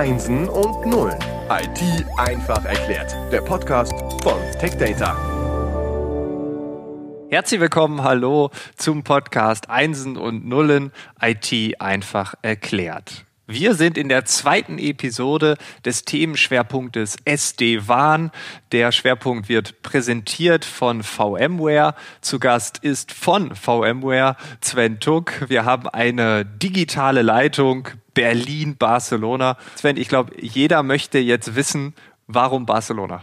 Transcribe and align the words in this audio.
Einsen 0.00 0.48
und 0.48 0.86
Nullen. 0.86 1.18
IT 1.50 2.06
einfach 2.16 2.64
erklärt. 2.64 3.14
Der 3.30 3.42
Podcast 3.42 3.92
von 4.22 4.40
TechData. 4.58 5.14
Herzlich 7.28 7.60
willkommen, 7.60 8.02
hallo 8.02 8.48
zum 8.76 9.04
Podcast 9.04 9.68
Einsen 9.68 10.16
und 10.16 10.48
Nullen 10.48 10.90
IT 11.20 11.78
einfach 11.82 12.32
erklärt. 12.40 13.26
Wir 13.52 13.74
sind 13.74 13.98
in 13.98 14.08
der 14.08 14.24
zweiten 14.26 14.78
Episode 14.78 15.56
des 15.84 16.04
Themenschwerpunktes 16.04 17.16
SD-WAN. 17.24 18.30
Der 18.70 18.92
Schwerpunkt 18.92 19.48
wird 19.48 19.82
präsentiert 19.82 20.64
von 20.64 21.02
VMware. 21.02 21.96
Zu 22.20 22.38
Gast 22.38 22.78
ist 22.78 23.10
von 23.10 23.56
VMware 23.56 24.36
Sven 24.60 25.00
Tuck. 25.00 25.50
Wir 25.50 25.64
haben 25.64 25.88
eine 25.88 26.44
digitale 26.44 27.22
Leitung 27.22 27.88
Berlin-Barcelona. 28.14 29.56
Sven, 29.74 29.96
ich 29.96 30.08
glaube, 30.08 30.32
jeder 30.40 30.84
möchte 30.84 31.18
jetzt 31.18 31.56
wissen, 31.56 31.94
warum 32.28 32.66
Barcelona? 32.66 33.20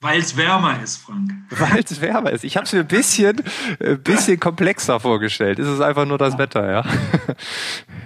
Weil 0.00 0.20
es 0.20 0.36
wärmer 0.36 0.80
ist, 0.80 0.98
Frank. 0.98 1.32
Weil 1.50 1.80
es 1.80 2.00
wärmer 2.00 2.30
ist. 2.30 2.44
Ich 2.44 2.56
habe 2.56 2.66
es 2.66 2.72
mir 2.72 2.80
ein 2.80 2.86
bisschen, 2.86 3.42
ein 3.80 3.94
äh, 3.94 3.96
bisschen 3.96 4.38
komplexer 4.38 5.00
vorgestellt. 5.00 5.58
Ist 5.58 5.66
es 5.66 5.80
einfach 5.80 6.06
nur 6.06 6.18
das. 6.18 6.38
Wetter, 6.38 6.70
ja? 6.70 6.84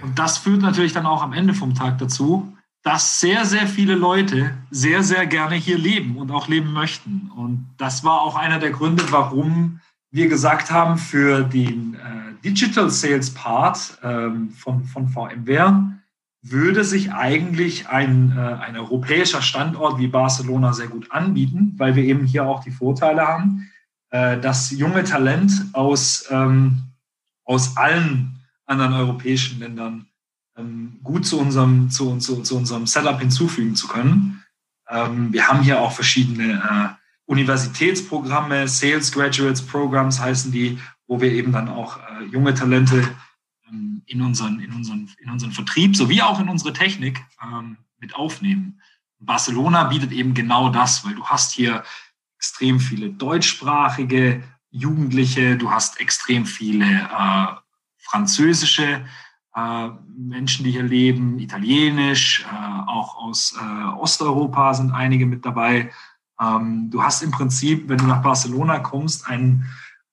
Und 0.03 0.19
das 0.19 0.37
führt 0.37 0.61
natürlich 0.61 0.93
dann 0.93 1.05
auch 1.05 1.23
am 1.23 1.33
Ende 1.33 1.53
vom 1.53 1.73
Tag 1.73 1.97
dazu, 1.97 2.53
dass 2.83 3.21
sehr, 3.21 3.45
sehr 3.45 3.65
viele 3.65 3.95
Leute 3.95 4.53
sehr, 4.69 5.01
sehr 5.01 5.25
gerne 5.25 5.55
hier 5.55 5.77
leben 5.77 6.17
und 6.17 6.31
auch 6.31 6.49
leben 6.49 6.73
möchten. 6.73 7.31
Und 7.35 7.69
das 7.77 8.03
war 8.03 8.21
auch 8.21 8.35
einer 8.35 8.59
der 8.59 8.71
Gründe, 8.71 9.05
warum 9.11 9.79
wir 10.11 10.27
gesagt 10.27 10.69
haben, 10.69 10.97
für 10.97 11.43
den 11.43 11.95
äh, 11.95 12.43
Digital 12.43 12.89
Sales 12.89 13.33
Part 13.33 13.97
ähm, 14.03 14.51
von, 14.51 14.83
von 14.83 15.07
VMware 15.07 15.93
würde 16.41 16.83
sich 16.83 17.13
eigentlich 17.13 17.87
ein, 17.87 18.37
äh, 18.37 18.41
ein 18.41 18.75
europäischer 18.75 19.41
Standort 19.41 19.97
wie 19.97 20.07
Barcelona 20.07 20.73
sehr 20.73 20.87
gut 20.87 21.09
anbieten, 21.11 21.73
weil 21.77 21.95
wir 21.95 22.03
eben 22.03 22.25
hier 22.25 22.45
auch 22.45 22.61
die 22.61 22.71
Vorteile 22.71 23.25
haben, 23.25 23.71
äh, 24.09 24.37
dass 24.37 24.71
junge 24.71 25.05
Talent 25.05 25.53
aus, 25.71 26.25
ähm, 26.29 26.83
aus 27.45 27.77
allen 27.77 28.42
anderen 28.65 28.93
europäischen 28.93 29.59
Ländern 29.59 30.07
ähm, 30.57 30.99
gut 31.03 31.25
zu 31.25 31.39
unserem, 31.39 31.89
zu, 31.89 32.17
zu, 32.17 32.41
zu 32.41 32.57
unserem 32.57 32.87
Setup 32.87 33.19
hinzufügen 33.19 33.75
zu 33.75 33.87
können. 33.87 34.43
Ähm, 34.89 35.33
wir 35.33 35.47
haben 35.47 35.63
hier 35.63 35.81
auch 35.81 35.91
verschiedene 35.91 36.53
äh, 36.53 37.03
Universitätsprogramme, 37.25 38.67
Sales 38.67 39.11
Graduates 39.11 39.65
Programs 39.65 40.19
heißen 40.19 40.51
die, 40.51 40.79
wo 41.07 41.21
wir 41.21 41.31
eben 41.31 41.51
dann 41.51 41.69
auch 41.69 41.97
äh, 41.97 42.25
junge 42.25 42.53
Talente 42.53 43.07
ähm, 43.69 44.03
in, 44.05 44.21
unseren, 44.21 44.59
in, 44.59 44.73
unseren, 44.73 45.09
in 45.19 45.29
unseren 45.29 45.51
Vertrieb 45.51 45.95
sowie 45.95 46.21
auch 46.21 46.39
in 46.39 46.49
unsere 46.49 46.73
Technik 46.73 47.21
ähm, 47.41 47.77
mit 47.99 48.15
aufnehmen. 48.15 48.81
Barcelona 49.19 49.85
bietet 49.85 50.11
eben 50.11 50.33
genau 50.33 50.69
das, 50.69 51.05
weil 51.05 51.15
du 51.15 51.25
hast 51.25 51.53
hier 51.53 51.83
extrem 52.37 52.79
viele 52.79 53.09
deutschsprachige 53.09 54.43
Jugendliche, 54.69 55.57
du 55.57 55.71
hast 55.71 55.99
extrem 56.01 56.45
viele 56.45 56.85
äh, 56.85 57.47
französische 58.13 59.05
äh, 59.55 59.89
Menschen, 60.15 60.63
die 60.63 60.71
hier 60.71 60.83
leben, 60.83 61.39
italienisch, 61.39 62.45
äh, 62.45 62.89
auch 62.89 63.17
aus 63.17 63.57
äh, 63.59 63.85
Osteuropa 63.95 64.75
sind 64.75 64.91
einige 64.91 65.25
mit 65.25 65.43
dabei. 65.43 65.91
Ähm, 66.39 66.91
du 66.91 67.01
hast 67.01 67.23
im 67.23 67.31
Prinzip, 67.31 67.89
wenn 67.89 67.97
du 67.97 68.05
nach 68.05 68.21
Barcelona 68.21 68.79
kommst, 68.79 69.27
einen 69.27 69.65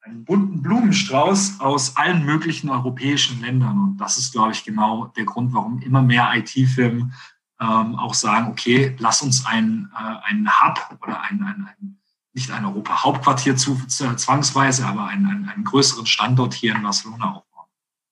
einen 0.03 0.25
bunten 0.25 0.63
Blumenstrauß 0.63 1.61
aus 1.61 1.97
allen 1.99 2.25
möglichen 2.25 2.71
europäischen 2.71 3.43
Ländern. 3.43 3.79
Und 3.79 3.99
das 3.99 4.17
ist, 4.17 4.33
glaube 4.33 4.53
ich, 4.53 4.65
genau 4.65 5.13
der 5.15 5.25
Grund, 5.25 5.53
warum 5.53 5.79
immer 5.83 6.01
mehr 6.01 6.33
IT-Firmen 6.35 7.13
ähm, 7.61 7.95
auch 7.97 8.15
sagen, 8.15 8.49
okay, 8.51 8.97
lass 8.99 9.21
uns 9.21 9.45
ein, 9.45 9.91
äh, 9.95 10.31
einen 10.31 10.49
Hub 10.49 10.99
oder 11.03 11.21
ein, 11.21 11.43
ein, 11.43 11.69
ein 11.69 12.01
nicht 12.33 12.51
ein 12.51 12.65
Europa-Hauptquartier 12.65 13.57
zu, 13.57 13.75
zu, 13.87 14.15
zwangsweise, 14.17 14.87
aber 14.87 15.07
einen, 15.07 15.27
einen, 15.27 15.49
einen 15.49 15.65
größeren 15.65 16.07
Standort 16.07 16.55
hier 16.55 16.75
in 16.75 16.83
Barcelona 16.83 17.35
aufbauen. 17.35 17.50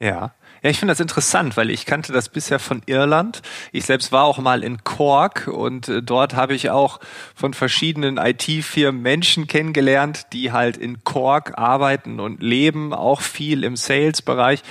Ja. 0.00 0.32
Ja, 0.62 0.70
ich 0.70 0.78
finde 0.78 0.90
das 0.92 1.00
interessant, 1.00 1.56
weil 1.56 1.70
ich 1.70 1.86
kannte 1.86 2.12
das 2.12 2.28
bisher 2.28 2.58
von 2.58 2.82
Irland. 2.86 3.42
Ich 3.70 3.84
selbst 3.84 4.10
war 4.10 4.24
auch 4.24 4.38
mal 4.38 4.64
in 4.64 4.82
Cork 4.82 5.46
und 5.46 5.88
äh, 5.88 6.02
dort 6.02 6.34
habe 6.34 6.54
ich 6.54 6.70
auch 6.70 6.98
von 7.34 7.54
verschiedenen 7.54 8.16
IT-Firmen 8.16 9.00
Menschen 9.00 9.46
kennengelernt, 9.46 10.26
die 10.32 10.50
halt 10.50 10.76
in 10.76 11.04
Cork 11.04 11.58
arbeiten 11.58 12.18
und 12.18 12.42
leben, 12.42 12.92
auch 12.92 13.20
viel 13.20 13.62
im 13.62 13.76
Sales-Bereich. 13.76 14.62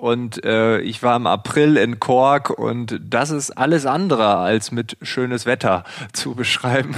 Und 0.00 0.42
äh, 0.46 0.80
ich 0.80 1.02
war 1.02 1.14
im 1.14 1.26
April 1.26 1.76
in 1.76 2.00
Cork 2.00 2.48
und 2.48 2.98
das 3.02 3.30
ist 3.30 3.50
alles 3.50 3.84
andere 3.84 4.38
als 4.38 4.72
mit 4.72 4.96
schönes 5.02 5.44
Wetter 5.44 5.84
zu 6.14 6.34
beschreiben. 6.34 6.94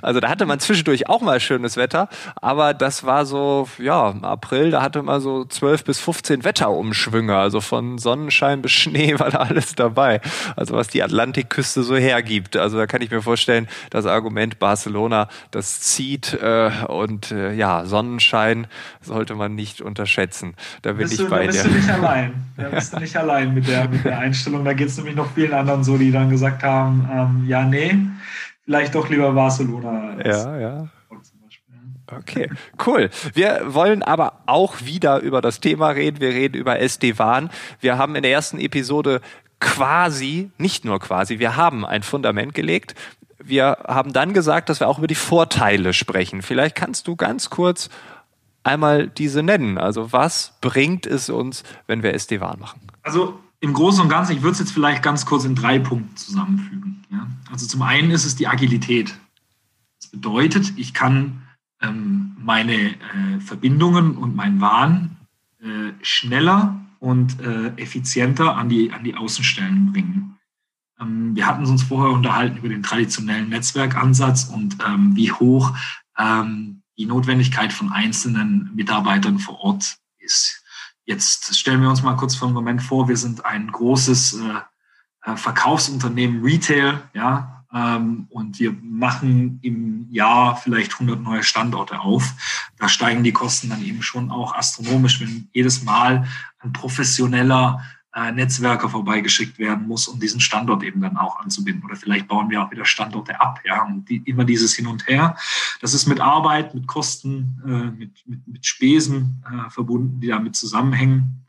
Also 0.00 0.20
da 0.20 0.30
hatte 0.30 0.46
man 0.46 0.58
zwischendurch 0.58 1.06
auch 1.06 1.20
mal 1.20 1.38
schönes 1.38 1.76
Wetter, 1.76 2.08
aber 2.36 2.72
das 2.72 3.04
war 3.04 3.26
so, 3.26 3.68
ja, 3.76 4.08
im 4.08 4.24
April, 4.24 4.70
da 4.70 4.80
hatte 4.80 5.02
man 5.02 5.20
so 5.20 5.44
12 5.44 5.84
bis 5.84 6.00
15 6.00 6.44
Wetterumschwünge. 6.44 7.36
Also 7.36 7.60
von 7.60 7.98
Sonnenschein 7.98 8.62
bis 8.62 8.72
Schnee 8.72 9.18
war 9.18 9.30
da 9.30 9.40
alles 9.40 9.74
dabei. 9.74 10.22
Also 10.56 10.74
was 10.74 10.88
die 10.88 11.02
Atlantikküste 11.02 11.82
so 11.82 11.94
hergibt. 11.94 12.56
Also 12.56 12.78
da 12.78 12.86
kann 12.86 13.02
ich 13.02 13.10
mir 13.10 13.20
vorstellen, 13.20 13.68
das 13.90 14.06
Argument 14.06 14.58
Barcelona, 14.58 15.28
das 15.50 15.80
zieht 15.80 16.32
äh, 16.32 16.70
und 16.88 17.32
äh, 17.32 17.52
ja, 17.52 17.84
Sonnenschein 17.84 18.66
sollte 19.02 19.34
man 19.34 19.54
nicht 19.54 19.82
unterschätzen. 19.82 20.54
Da 20.80 20.92
bin 20.92 21.06
ich 21.06 21.18
du, 21.18 21.28
bei 21.28 21.46
bist 21.48 21.62
dir. 21.62 21.68
Du 21.68 21.74
nicht 21.74 21.90
allein. 21.90 22.45
Da 22.56 22.68
bist 22.68 22.92
du 22.92 23.00
nicht 23.00 23.16
allein 23.16 23.54
mit 23.54 23.68
der, 23.68 23.88
mit 23.88 24.04
der 24.04 24.18
Einstellung. 24.18 24.64
Da 24.64 24.72
geht 24.72 24.88
es 24.88 24.96
nämlich 24.96 25.16
noch 25.16 25.32
vielen 25.32 25.52
anderen 25.52 25.84
so, 25.84 25.98
die 25.98 26.10
dann 26.10 26.30
gesagt 26.30 26.62
haben, 26.62 27.08
ähm, 27.12 27.44
ja, 27.48 27.64
nee, 27.64 27.96
vielleicht 28.64 28.94
doch 28.94 29.08
lieber 29.08 29.32
Barcelona. 29.32 30.16
Ja, 30.24 30.58
ja. 30.58 30.88
Okay, 32.08 32.48
cool. 32.86 33.10
Wir 33.34 33.62
wollen 33.66 34.02
aber 34.02 34.40
auch 34.46 34.80
wieder 34.82 35.18
über 35.20 35.40
das 35.40 35.60
Thema 35.60 35.90
reden. 35.90 36.20
Wir 36.20 36.30
reden 36.30 36.54
über 36.54 36.78
SD-WAN. 36.78 37.50
Wir 37.80 37.98
haben 37.98 38.14
in 38.14 38.22
der 38.22 38.30
ersten 38.30 38.60
Episode 38.60 39.20
quasi, 39.58 40.50
nicht 40.58 40.84
nur 40.84 41.00
quasi, 41.00 41.38
wir 41.38 41.56
haben 41.56 41.84
ein 41.84 42.02
Fundament 42.02 42.54
gelegt. 42.54 42.94
Wir 43.42 43.78
haben 43.86 44.12
dann 44.12 44.32
gesagt, 44.32 44.68
dass 44.68 44.80
wir 44.80 44.88
auch 44.88 44.98
über 44.98 45.06
die 45.06 45.14
Vorteile 45.14 45.92
sprechen. 45.92 46.42
Vielleicht 46.42 46.76
kannst 46.76 47.08
du 47.08 47.16
ganz 47.16 47.50
kurz 47.50 47.90
einmal 48.66 49.08
diese 49.08 49.42
nennen. 49.42 49.78
Also 49.78 50.12
was 50.12 50.54
bringt 50.60 51.06
es 51.06 51.30
uns, 51.30 51.62
wenn 51.86 52.02
wir 52.02 52.14
SD-WAN 52.14 52.58
machen? 52.58 52.80
Also 53.02 53.38
im 53.60 53.72
Großen 53.72 54.02
und 54.02 54.08
Ganzen, 54.08 54.36
ich 54.36 54.42
würde 54.42 54.52
es 54.52 54.58
jetzt 54.58 54.72
vielleicht 54.72 55.02
ganz 55.02 55.24
kurz 55.24 55.44
in 55.44 55.54
drei 55.54 55.78
Punkten 55.78 56.16
zusammenfügen. 56.16 57.04
Ja? 57.10 57.26
Also 57.50 57.66
zum 57.66 57.82
einen 57.82 58.10
ist 58.10 58.24
es 58.24 58.36
die 58.36 58.46
Agilität. 58.46 59.16
Das 60.00 60.10
bedeutet, 60.10 60.72
ich 60.76 60.92
kann 60.92 61.42
ähm, 61.80 62.36
meine 62.38 62.74
äh, 62.74 63.40
Verbindungen 63.40 64.16
und 64.16 64.36
mein 64.36 64.60
WAN 64.60 65.16
äh, 65.60 65.92
schneller 66.02 66.78
und 66.98 67.40
äh, 67.40 67.68
effizienter 67.76 68.56
an 68.56 68.68
die, 68.68 68.92
an 68.92 69.04
die 69.04 69.14
Außenstellen 69.14 69.92
bringen. 69.92 70.38
Ähm, 71.00 71.34
wir 71.34 71.46
hatten 71.46 71.64
uns 71.66 71.82
vorher 71.82 72.12
unterhalten 72.12 72.58
über 72.58 72.68
den 72.68 72.82
traditionellen 72.82 73.48
Netzwerkansatz 73.48 74.44
und 74.44 74.76
ähm, 74.86 75.14
wie 75.16 75.32
hoch 75.32 75.72
ähm, 76.18 76.82
die 76.96 77.06
Notwendigkeit 77.06 77.72
von 77.72 77.92
einzelnen 77.92 78.70
Mitarbeitern 78.74 79.38
vor 79.38 79.60
Ort 79.60 79.98
ist. 80.18 80.62
Jetzt 81.04 81.56
stellen 81.56 81.82
wir 81.82 81.90
uns 81.90 82.02
mal 82.02 82.16
kurz 82.16 82.34
für 82.34 82.46
einen 82.46 82.54
Moment 82.54 82.82
vor, 82.82 83.08
wir 83.08 83.16
sind 83.16 83.44
ein 83.44 83.70
großes 83.70 84.40
äh, 84.40 85.30
äh, 85.30 85.36
Verkaufsunternehmen 85.36 86.42
Retail, 86.42 87.02
ja, 87.14 87.64
ähm, 87.72 88.26
und 88.30 88.58
wir 88.58 88.72
machen 88.82 89.58
im 89.62 90.08
Jahr 90.10 90.56
vielleicht 90.56 90.94
100 90.94 91.20
neue 91.20 91.42
Standorte 91.42 92.00
auf. 92.00 92.32
Da 92.78 92.88
steigen 92.88 93.22
die 93.22 93.32
Kosten 93.32 93.68
dann 93.68 93.84
eben 93.84 94.02
schon 94.02 94.30
auch 94.30 94.54
astronomisch, 94.54 95.20
wenn 95.20 95.48
jedes 95.52 95.82
Mal 95.82 96.26
ein 96.60 96.72
professioneller 96.72 97.82
äh, 98.16 98.32
Netzwerker 98.32 98.88
vorbeigeschickt 98.88 99.58
werden 99.58 99.86
muss, 99.86 100.08
um 100.08 100.18
diesen 100.18 100.40
Standort 100.40 100.82
eben 100.82 101.02
dann 101.02 101.18
auch 101.18 101.38
anzubinden. 101.38 101.84
Oder 101.84 101.96
vielleicht 101.96 102.26
bauen 102.26 102.48
wir 102.48 102.62
auch 102.62 102.70
wieder 102.70 102.86
Standorte 102.86 103.38
ab, 103.40 103.60
ja, 103.64 103.84
und 103.84 104.08
die, 104.08 104.22
immer 104.24 104.44
dieses 104.44 104.74
Hin 104.74 104.86
und 104.86 105.06
Her. 105.06 105.36
Das 105.82 105.92
ist 105.92 106.06
mit 106.06 106.20
Arbeit, 106.20 106.74
mit 106.74 106.86
Kosten, 106.86 107.62
äh, 107.66 107.98
mit, 107.98 108.26
mit, 108.26 108.48
mit 108.48 108.64
Spesen 108.64 109.44
äh, 109.46 109.68
verbunden, 109.68 110.18
die 110.20 110.28
damit 110.28 110.56
zusammenhängen. 110.56 111.44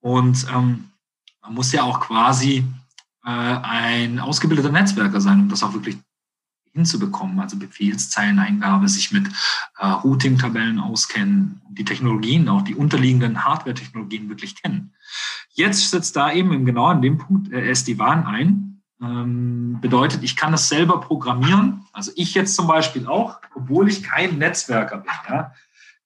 Und 0.00 0.46
ähm, 0.54 0.90
man 1.42 1.54
muss 1.54 1.72
ja 1.72 1.82
auch 1.82 1.98
quasi 1.98 2.64
äh, 3.24 3.28
ein 3.28 4.20
ausgebildeter 4.20 4.70
Netzwerker 4.70 5.20
sein, 5.20 5.40
um 5.40 5.48
das 5.48 5.64
auch 5.64 5.74
wirklich 5.74 5.98
hinzubekommen, 6.72 7.38
also 7.40 7.58
Befehlszeileneingabe, 7.58 8.88
sich 8.88 9.12
mit 9.12 9.28
äh, 9.78 9.86
Routing-Tabellen 9.86 10.78
auskennen, 10.78 11.60
die 11.68 11.84
Technologien, 11.84 12.48
auch 12.48 12.62
die 12.62 12.74
unterliegenden 12.74 13.44
Hardware-Technologien 13.44 14.28
wirklich 14.28 14.60
kennen. 14.60 14.92
Jetzt 15.52 15.90
setzt 15.90 16.16
da 16.16 16.32
eben 16.32 16.64
genau 16.64 16.86
an 16.86 17.02
dem 17.02 17.18
Punkt 17.18 17.52
äh, 17.52 17.70
SD-WAN 17.70 18.26
ein. 18.26 18.82
Ähm, 19.02 19.78
bedeutet, 19.80 20.22
ich 20.22 20.36
kann 20.36 20.52
das 20.52 20.68
selber 20.68 21.00
programmieren. 21.00 21.84
Also 21.92 22.12
ich 22.14 22.34
jetzt 22.34 22.54
zum 22.54 22.66
Beispiel 22.66 23.06
auch, 23.06 23.40
obwohl 23.54 23.88
ich 23.88 24.02
kein 24.02 24.38
Netzwerker 24.38 24.98
bin. 24.98 25.12
Ja. 25.28 25.54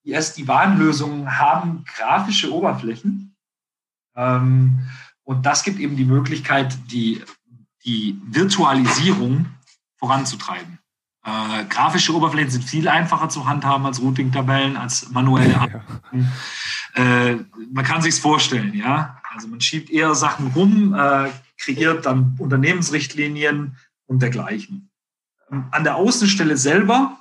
Die 0.04 0.14
SD-WAN-Lösungen 0.14 1.38
haben 1.38 1.84
grafische 1.84 2.52
Oberflächen. 2.52 3.36
Ähm, 4.16 4.80
und 5.24 5.44
das 5.46 5.62
gibt 5.62 5.78
eben 5.78 5.96
die 5.96 6.04
Möglichkeit, 6.04 6.76
die 6.90 7.22
die 7.86 8.20
Virtualisierung 8.26 9.46
voranzutreiben. 10.06 10.78
Äh, 11.24 11.64
grafische 11.64 12.14
Oberflächen 12.14 12.50
sind 12.50 12.64
viel 12.64 12.88
einfacher 12.88 13.28
zu 13.28 13.48
handhaben 13.48 13.84
als 13.84 14.00
Routing-Tabellen, 14.00 14.76
als 14.76 15.10
manuelle 15.10 15.52
ja. 15.52 15.68
äh, 16.94 17.36
Man 17.72 17.84
kann 17.84 18.00
sich's 18.00 18.20
vorstellen, 18.20 18.72
ja. 18.74 19.20
Also 19.34 19.48
man 19.48 19.60
schiebt 19.60 19.90
eher 19.90 20.14
Sachen 20.14 20.52
rum, 20.54 20.94
äh, 20.94 21.28
kreiert 21.58 22.06
dann 22.06 22.36
Unternehmensrichtlinien 22.38 23.76
und 24.06 24.22
dergleichen. 24.22 24.90
Ähm, 25.50 25.64
an 25.72 25.82
der 25.82 25.96
Außenstelle 25.96 26.56
selber, 26.56 27.18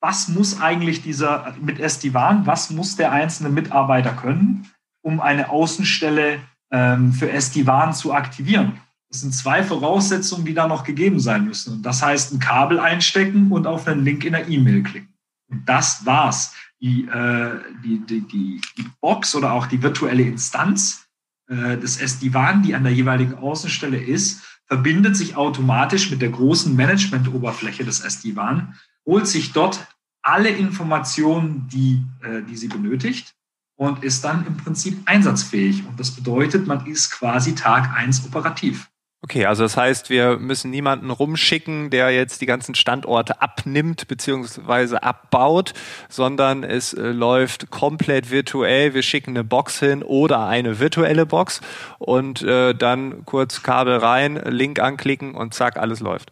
was 0.00 0.28
muss 0.28 0.60
eigentlich 0.60 1.02
dieser 1.02 1.56
mit 1.60 1.80
SD-WAN, 1.80 2.46
was 2.46 2.70
muss 2.70 2.94
der 2.94 3.10
einzelne 3.10 3.48
Mitarbeiter 3.48 4.12
können, 4.12 4.70
um 5.02 5.20
eine 5.20 5.50
Außenstelle 5.50 6.38
ähm, 6.70 7.12
für 7.12 7.30
SD-WAN 7.32 7.92
zu 7.92 8.14
aktivieren? 8.14 8.80
Das 9.10 9.20
sind 9.22 9.34
zwei 9.34 9.62
Voraussetzungen, 9.62 10.44
die 10.44 10.54
da 10.54 10.68
noch 10.68 10.84
gegeben 10.84 11.18
sein 11.18 11.44
müssen. 11.44 11.74
Und 11.74 11.82
das 11.82 12.02
heißt, 12.02 12.32
ein 12.32 12.40
Kabel 12.40 12.78
einstecken 12.78 13.50
und 13.50 13.66
auf 13.66 13.86
einen 13.86 14.04
Link 14.04 14.24
in 14.24 14.32
der 14.32 14.48
E-Mail 14.48 14.82
klicken. 14.82 15.14
Und 15.50 15.66
das 15.68 16.04
war's. 16.04 16.54
Die, 16.80 17.08
äh, 17.08 17.60
die, 17.82 18.00
die, 18.06 18.20
die, 18.20 18.60
die 18.76 18.86
Box 19.00 19.34
oder 19.34 19.52
auch 19.52 19.66
die 19.66 19.82
virtuelle 19.82 20.22
Instanz 20.22 21.08
äh, 21.48 21.76
des 21.76 21.96
SD-WAN, 21.96 22.62
die 22.62 22.74
an 22.74 22.84
der 22.84 22.92
jeweiligen 22.92 23.34
Außenstelle 23.34 23.98
ist, 23.98 24.42
verbindet 24.66 25.16
sich 25.16 25.34
automatisch 25.34 26.10
mit 26.10 26.20
der 26.20 26.28
großen 26.28 26.76
Management-Oberfläche 26.76 27.84
des 27.84 28.00
SD-WAN, 28.00 28.74
holt 29.06 29.26
sich 29.26 29.52
dort 29.52 29.88
alle 30.22 30.50
Informationen, 30.50 31.66
die, 31.68 32.04
äh, 32.22 32.42
die 32.42 32.56
sie 32.56 32.68
benötigt 32.68 33.34
und 33.76 34.04
ist 34.04 34.24
dann 34.24 34.46
im 34.46 34.56
Prinzip 34.58 35.00
einsatzfähig. 35.06 35.86
Und 35.86 35.98
das 35.98 36.10
bedeutet, 36.10 36.66
man 36.66 36.86
ist 36.86 37.10
quasi 37.10 37.54
Tag 37.54 37.96
eins 37.96 38.24
operativ. 38.26 38.90
Okay, 39.20 39.46
also 39.46 39.64
das 39.64 39.76
heißt, 39.76 40.10
wir 40.10 40.38
müssen 40.38 40.70
niemanden 40.70 41.10
rumschicken, 41.10 41.90
der 41.90 42.10
jetzt 42.10 42.40
die 42.40 42.46
ganzen 42.46 42.76
Standorte 42.76 43.42
abnimmt 43.42 44.06
beziehungsweise 44.06 45.02
abbaut, 45.02 45.74
sondern 46.08 46.62
es 46.62 46.94
äh, 46.94 47.10
läuft 47.10 47.70
komplett 47.70 48.30
virtuell. 48.30 48.94
Wir 48.94 49.02
schicken 49.02 49.30
eine 49.30 49.42
Box 49.42 49.80
hin 49.80 50.04
oder 50.04 50.46
eine 50.46 50.78
virtuelle 50.78 51.26
Box 51.26 51.60
und 51.98 52.42
äh, 52.42 52.74
dann 52.74 53.24
kurz 53.24 53.64
Kabel 53.64 53.96
rein, 53.96 54.36
Link 54.36 54.78
anklicken 54.78 55.34
und 55.34 55.52
zack, 55.52 55.78
alles 55.78 55.98
läuft. 55.98 56.30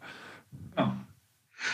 Ja. 0.79 0.97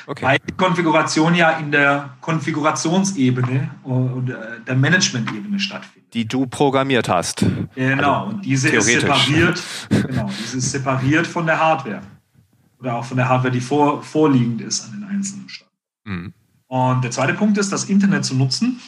Okay. 0.07 0.25
Weil 0.25 0.39
die 0.39 0.53
Konfiguration 0.53 1.35
ja 1.35 1.51
in 1.59 1.71
der 1.71 2.11
Konfigurationsebene 2.21 3.71
und 3.83 4.31
äh, 4.31 4.61
der 4.67 4.77
Management-Ebene 4.77 5.59
stattfindet. 5.59 6.13
Die 6.15 6.27
du 6.27 6.47
programmiert 6.47 7.09
hast. 7.09 7.45
Genau, 7.75 8.25
also, 8.25 8.37
und 8.37 8.45
diese 8.45 8.69
ist 8.69 8.87
separiert, 8.87 9.63
genau, 9.89 10.31
diese 10.43 10.59
ist 10.59 10.71
separiert 10.71 11.27
von 11.27 11.47
der 11.47 11.59
Hardware. 11.59 12.03
Oder 12.79 12.97
auch 12.97 13.05
von 13.05 13.17
der 13.17 13.29
Hardware, 13.29 13.53
die 13.53 13.61
vor, 13.61 14.03
vorliegend 14.03 14.61
ist 14.61 14.85
an 14.85 14.93
den 14.93 15.05
einzelnen 15.05 15.49
Standorten. 15.49 15.79
Mhm. 16.05 16.33
Und 16.67 17.05
der 17.05 17.11
zweite 17.11 17.35
Punkt 17.35 17.59
ist, 17.59 17.71
das 17.71 17.85
Internet 17.85 18.25
zu 18.25 18.35
nutzen. 18.35 18.81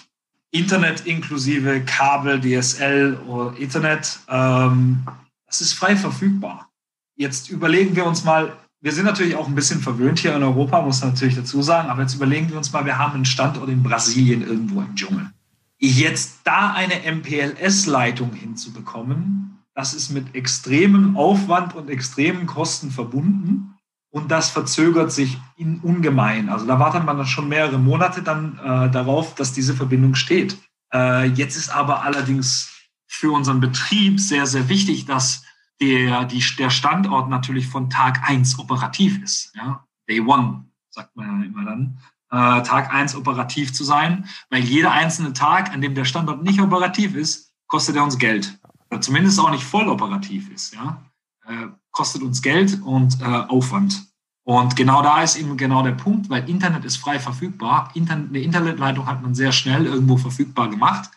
Internet 0.50 1.06
inklusive 1.06 1.80
Kabel, 1.84 2.40
DSL 2.40 3.18
oder 3.26 3.58
Ethernet, 3.58 4.20
ähm, 4.28 5.04
das 5.46 5.60
ist 5.60 5.74
frei 5.74 5.96
verfügbar. 5.96 6.68
Jetzt 7.16 7.50
überlegen 7.50 7.94
wir 7.94 8.06
uns 8.06 8.24
mal, 8.24 8.56
wir 8.84 8.92
sind 8.92 9.06
natürlich 9.06 9.34
auch 9.34 9.48
ein 9.48 9.54
bisschen 9.54 9.80
verwöhnt 9.80 10.18
hier 10.18 10.36
in 10.36 10.42
Europa, 10.42 10.82
muss 10.82 11.00
man 11.00 11.14
natürlich 11.14 11.36
dazu 11.36 11.62
sagen. 11.62 11.88
Aber 11.88 12.02
jetzt 12.02 12.16
überlegen 12.16 12.50
wir 12.50 12.58
uns 12.58 12.70
mal, 12.70 12.84
wir 12.84 12.98
haben 12.98 13.14
einen 13.14 13.24
Standort 13.24 13.70
in 13.70 13.82
Brasilien 13.82 14.46
irgendwo 14.46 14.82
im 14.82 14.94
Dschungel. 14.94 15.30
Jetzt 15.78 16.40
da 16.44 16.74
eine 16.74 16.96
MPLS-Leitung 17.10 18.34
hinzubekommen, 18.34 19.58
das 19.74 19.94
ist 19.94 20.10
mit 20.10 20.34
extremem 20.34 21.16
Aufwand 21.16 21.74
und 21.74 21.88
extremen 21.88 22.44
Kosten 22.44 22.90
verbunden. 22.90 23.74
Und 24.10 24.30
das 24.30 24.50
verzögert 24.50 25.10
sich 25.10 25.38
in 25.56 25.80
ungemein. 25.80 26.50
Also 26.50 26.66
da 26.66 26.78
wartet 26.78 27.06
man 27.06 27.16
dann 27.16 27.26
schon 27.26 27.48
mehrere 27.48 27.78
Monate 27.78 28.20
dann 28.20 28.58
äh, 28.58 28.90
darauf, 28.90 29.34
dass 29.34 29.54
diese 29.54 29.72
Verbindung 29.72 30.14
steht. 30.14 30.58
Äh, 30.92 31.28
jetzt 31.30 31.56
ist 31.56 31.70
aber 31.70 32.02
allerdings 32.02 32.70
für 33.06 33.32
unseren 33.32 33.60
Betrieb 33.60 34.20
sehr, 34.20 34.46
sehr 34.46 34.68
wichtig, 34.68 35.06
dass 35.06 35.42
der, 35.88 36.24
die, 36.24 36.42
der 36.58 36.70
Standort 36.70 37.28
natürlich 37.28 37.66
von 37.66 37.90
Tag 37.90 38.28
eins 38.28 38.58
operativ 38.58 39.22
ist. 39.22 39.52
Ja? 39.54 39.84
Day 40.08 40.20
one, 40.20 40.64
sagt 40.90 41.14
man 41.16 41.40
ja 41.40 41.46
immer 41.46 41.64
dann. 41.64 41.98
Äh, 42.30 42.62
Tag 42.62 42.92
eins 42.92 43.14
operativ 43.14 43.72
zu 43.72 43.84
sein, 43.84 44.26
weil 44.50 44.62
jeder 44.62 44.92
einzelne 44.92 45.32
Tag, 45.32 45.72
an 45.72 45.80
dem 45.80 45.94
der 45.94 46.04
Standort 46.04 46.42
nicht 46.42 46.60
operativ 46.60 47.14
ist, 47.14 47.52
kostet 47.66 47.96
er 47.96 48.04
uns 48.04 48.18
Geld. 48.18 48.58
Oder 48.90 49.00
zumindest 49.00 49.38
auch 49.40 49.50
nicht 49.50 49.64
voll 49.64 49.88
operativ 49.88 50.50
ist. 50.50 50.74
Ja? 50.74 51.02
Äh, 51.46 51.68
kostet 51.90 52.22
uns 52.22 52.42
Geld 52.42 52.80
und 52.82 53.20
äh, 53.20 53.24
Aufwand. 53.24 54.06
Und 54.44 54.76
genau 54.76 55.02
da 55.02 55.22
ist 55.22 55.36
eben 55.36 55.56
genau 55.56 55.82
der 55.82 55.92
Punkt, 55.92 56.28
weil 56.28 56.48
Internet 56.48 56.84
ist 56.84 56.96
frei 56.96 57.18
verfügbar. 57.18 57.90
Internet, 57.94 58.28
eine 58.28 58.40
Internetleitung 58.40 59.06
hat 59.06 59.22
man 59.22 59.34
sehr 59.34 59.52
schnell 59.52 59.86
irgendwo 59.86 60.18
verfügbar 60.18 60.68
gemacht. 60.68 61.10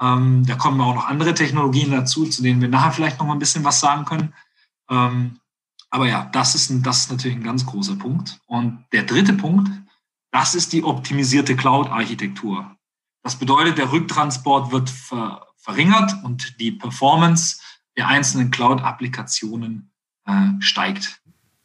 Ähm, 0.00 0.46
da 0.46 0.54
kommen 0.54 0.80
auch 0.80 0.94
noch 0.94 1.06
andere 1.06 1.34
Technologien 1.34 1.90
dazu, 1.90 2.24
zu 2.26 2.42
denen 2.42 2.60
wir 2.60 2.68
nachher 2.68 2.92
vielleicht 2.92 3.18
noch 3.18 3.26
mal 3.26 3.34
ein 3.34 3.38
bisschen 3.38 3.64
was 3.64 3.80
sagen 3.80 4.04
können. 4.04 4.34
Ähm, 4.88 5.38
aber 5.90 6.06
ja, 6.06 6.28
das 6.32 6.54
ist, 6.54 6.70
ein, 6.70 6.82
das 6.82 7.00
ist 7.00 7.10
natürlich 7.10 7.36
ein 7.36 7.44
ganz 7.44 7.66
großer 7.66 7.96
Punkt. 7.96 8.38
Und 8.46 8.84
der 8.92 9.02
dritte 9.02 9.34
Punkt, 9.34 9.70
das 10.30 10.54
ist 10.54 10.72
die 10.72 10.84
optimisierte 10.84 11.56
Cloud-Architektur. 11.56 12.76
Das 13.22 13.36
bedeutet, 13.36 13.76
der 13.76 13.92
Rücktransport 13.92 14.72
wird 14.72 14.88
ver, 14.88 15.46
verringert 15.58 16.14
und 16.24 16.58
die 16.60 16.72
Performance 16.72 17.60
der 17.96 18.08
einzelnen 18.08 18.50
Cloud-Applikationen 18.50 19.92
äh, 20.26 20.48
steigt. 20.60 21.20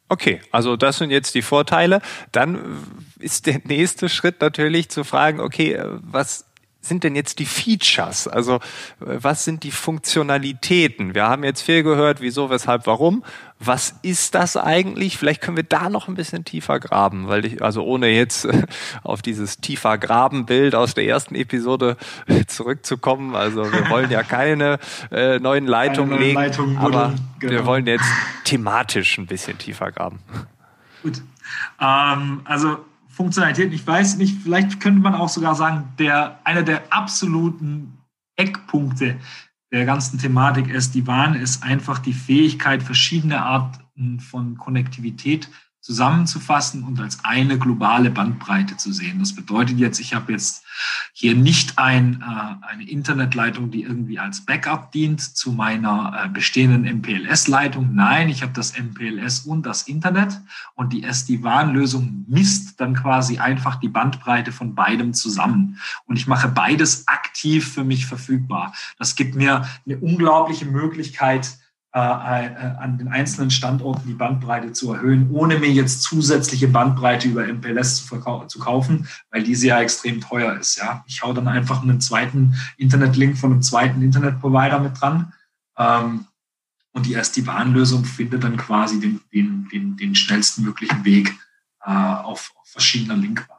Okay, 0.08 0.40
also 0.52 0.76
das 0.76 0.98
sind 0.98 1.10
jetzt 1.10 1.34
die 1.34 1.42
Vorteile. 1.42 2.02
Dann 2.32 2.78
ist 3.18 3.46
der 3.46 3.60
nächste 3.64 4.08
Schritt 4.08 4.40
natürlich 4.40 4.88
zu 4.88 5.02
fragen, 5.04 5.40
okay, 5.40 5.82
was 6.02 6.44
sind 6.88 7.04
denn 7.04 7.14
jetzt 7.14 7.38
die 7.38 7.46
Features? 7.46 8.28
Also 8.28 8.60
was 8.98 9.44
sind 9.44 9.62
die 9.62 9.70
Funktionalitäten? 9.70 11.14
Wir 11.14 11.26
haben 11.26 11.44
jetzt 11.44 11.62
viel 11.62 11.82
gehört, 11.82 12.20
wieso, 12.20 12.50
weshalb, 12.50 12.86
warum. 12.86 13.24
Was 13.58 13.94
ist 14.02 14.34
das 14.34 14.56
eigentlich? 14.56 15.16
Vielleicht 15.16 15.40
können 15.40 15.56
wir 15.56 15.64
da 15.64 15.88
noch 15.88 16.08
ein 16.08 16.14
bisschen 16.14 16.44
tiefer 16.44 16.78
graben, 16.78 17.28
weil 17.28 17.46
ich, 17.46 17.62
also 17.62 17.84
ohne 17.84 18.08
jetzt 18.08 18.46
auf 19.02 19.22
dieses 19.22 19.58
tiefer 19.58 19.96
Graben-Bild 19.96 20.74
aus 20.74 20.92
der 20.94 21.06
ersten 21.06 21.34
Episode 21.34 21.96
zurückzukommen. 22.46 23.34
Also 23.34 23.72
wir 23.72 23.88
wollen 23.90 24.10
ja 24.10 24.22
keine 24.22 24.78
äh, 25.10 25.38
neuen 25.38 25.66
Leitungen 25.66 26.10
keine 26.10 26.24
legen, 26.24 26.38
Leitung 26.38 26.76
aber 26.76 27.14
genau. 27.38 27.52
wir 27.52 27.66
wollen 27.66 27.86
jetzt 27.86 28.10
thematisch 28.44 29.16
ein 29.16 29.26
bisschen 29.26 29.56
tiefer 29.56 29.90
graben. 29.90 30.18
Gut. 31.02 31.22
Ähm, 31.80 32.42
also 32.44 32.78
Funktionalität, 33.16 33.72
ich 33.72 33.86
weiß 33.86 34.18
nicht, 34.18 34.42
vielleicht 34.42 34.78
könnte 34.78 35.00
man 35.00 35.14
auch 35.14 35.30
sogar 35.30 35.54
sagen, 35.54 35.88
der, 35.98 36.38
einer 36.44 36.62
der 36.62 36.92
absoluten 36.92 37.96
Eckpunkte 38.36 39.16
der 39.72 39.86
ganzen 39.86 40.18
Thematik 40.18 40.68
SD-WAN 40.68 41.34
ist 41.34 41.62
einfach 41.62 41.98
die 41.98 42.12
Fähigkeit, 42.12 42.82
verschiedene 42.82 43.40
Arten 43.42 44.20
von 44.20 44.58
Konnektivität 44.58 45.48
zusammenzufassen 45.86 46.82
und 46.82 47.00
als 47.00 47.24
eine 47.24 47.60
globale 47.60 48.10
Bandbreite 48.10 48.76
zu 48.76 48.92
sehen. 48.92 49.20
Das 49.20 49.32
bedeutet 49.32 49.78
jetzt, 49.78 50.00
ich 50.00 50.14
habe 50.14 50.32
jetzt 50.32 50.64
hier 51.12 51.36
nicht 51.36 51.78
ein, 51.78 52.22
äh, 52.22 52.66
eine 52.66 52.88
Internetleitung, 52.88 53.70
die 53.70 53.82
irgendwie 53.82 54.18
als 54.18 54.40
Backup 54.40 54.90
dient 54.90 55.20
zu 55.20 55.52
meiner 55.52 56.24
äh, 56.24 56.28
bestehenden 56.28 56.86
MPLS-Leitung. 56.86 57.94
Nein, 57.94 58.28
ich 58.28 58.42
habe 58.42 58.52
das 58.52 58.76
MPLS 58.76 59.40
und 59.40 59.64
das 59.64 59.82
Internet 59.82 60.40
und 60.74 60.92
die 60.92 61.04
SD-WAN-Lösung 61.04 62.24
misst 62.26 62.80
dann 62.80 62.94
quasi 62.94 63.38
einfach 63.38 63.76
die 63.76 63.88
Bandbreite 63.88 64.50
von 64.50 64.74
beidem 64.74 65.14
zusammen. 65.14 65.78
Und 66.06 66.16
ich 66.16 66.26
mache 66.26 66.48
beides 66.48 67.06
aktiv 67.06 67.72
für 67.72 67.84
mich 67.84 68.06
verfügbar. 68.06 68.74
Das 68.98 69.14
gibt 69.14 69.36
mir 69.36 69.68
eine 69.86 69.98
unglaubliche 69.98 70.66
Möglichkeit, 70.66 71.58
an 71.98 72.98
den 72.98 73.08
einzelnen 73.08 73.50
Standorten 73.50 74.06
die 74.06 74.14
Bandbreite 74.14 74.72
zu 74.72 74.92
erhöhen, 74.92 75.30
ohne 75.32 75.58
mir 75.58 75.70
jetzt 75.70 76.02
zusätzliche 76.02 76.68
Bandbreite 76.68 77.28
über 77.28 77.46
MPLS 77.46 78.06
zu, 78.06 78.20
zu 78.48 78.58
kaufen, 78.58 79.08
weil 79.30 79.42
diese 79.42 79.68
ja 79.68 79.80
extrem 79.80 80.20
teuer 80.20 80.56
ist. 80.56 80.76
Ja, 80.76 81.04
ich 81.06 81.22
hau 81.22 81.32
dann 81.32 81.48
einfach 81.48 81.82
einen 81.82 82.00
zweiten 82.00 82.54
Internetlink 82.76 83.38
von 83.38 83.52
einem 83.52 83.62
zweiten 83.62 84.02
Internetprovider 84.02 84.78
mit 84.80 85.00
dran. 85.00 85.32
Ähm, 85.78 86.26
und 86.92 87.06
die 87.06 87.14
SD-WAN-Lösung 87.14 88.04
findet 88.04 88.44
dann 88.44 88.56
quasi 88.56 89.00
den, 89.00 89.20
den, 89.32 89.68
den, 89.70 89.96
den 89.96 90.14
schnellsten 90.14 90.64
möglichen 90.64 91.04
Weg 91.04 91.34
äh, 91.84 91.90
auf, 91.90 92.52
auf 92.56 92.68
verschiedener 92.68 93.16
Linkbasis. 93.16 93.55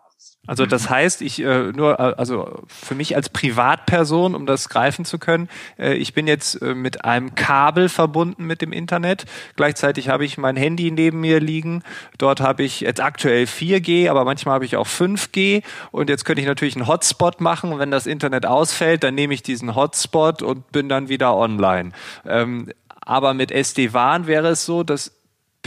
Also 0.48 0.66
das 0.66 0.86
mhm. 0.86 0.90
heißt, 0.90 1.22
ich 1.22 1.42
äh, 1.44 1.72
nur, 1.74 2.00
äh, 2.00 2.14
also 2.18 2.62
für 2.68 2.96
mich 2.96 3.16
als 3.16 3.30
Privatperson, 3.30 4.34
um 4.34 4.46
das 4.46 4.70
greifen 4.70 5.06
zu 5.06 5.20
können, 5.20 5.50
äh, 5.78 5.94
ich 5.94 6.14
bin 6.14 6.26
jetzt 6.26 6.62
äh, 6.62 6.74
mit 6.74 7.06
einem 7.06 7.36
Kabel 7.36 7.90
verbunden 7.90 8.46
mit 8.46 8.62
dem 8.62 8.72
Internet. 8.72 9.26
Gleichzeitig 9.56 10.10
habe 10.10 10.26
ich 10.26 10.38
mein 10.38 10.56
Handy 10.56 10.90
neben 10.90 11.20
mir 11.20 11.40
liegen. 11.40 11.84
Dort 12.18 12.42
habe 12.42 12.64
ich 12.64 12.82
jetzt 12.82 13.02
aktuell 13.02 13.44
4G, 13.44 14.10
aber 14.10 14.26
manchmal 14.26 14.56
habe 14.56 14.66
ich 14.66 14.78
auch 14.78 14.88
5G. 14.88 15.64
Und 15.92 16.10
jetzt 16.10 16.26
könnte 16.26 16.42
ich 16.42 16.48
natürlich 16.48 16.76
einen 16.76 16.88
Hotspot 16.88 17.42
machen. 17.42 17.74
Und 17.74 17.80
wenn 17.80 17.92
das 17.92 18.08
Internet 18.08 18.46
ausfällt, 18.46 19.04
dann 19.04 19.16
nehme 19.16 19.34
ich 19.34 19.44
diesen 19.44 19.76
Hotspot 19.76 20.42
und 20.42 20.72
bin 20.72 20.90
dann 20.90 21.10
wieder 21.10 21.36
online. 21.36 21.92
Ähm, 22.26 22.72
aber 23.08 23.34
mit 23.34 23.52
SD-WAN 23.52 24.28
wäre 24.28 24.50
es 24.50 24.66
so, 24.66 24.84
dass 24.84 25.17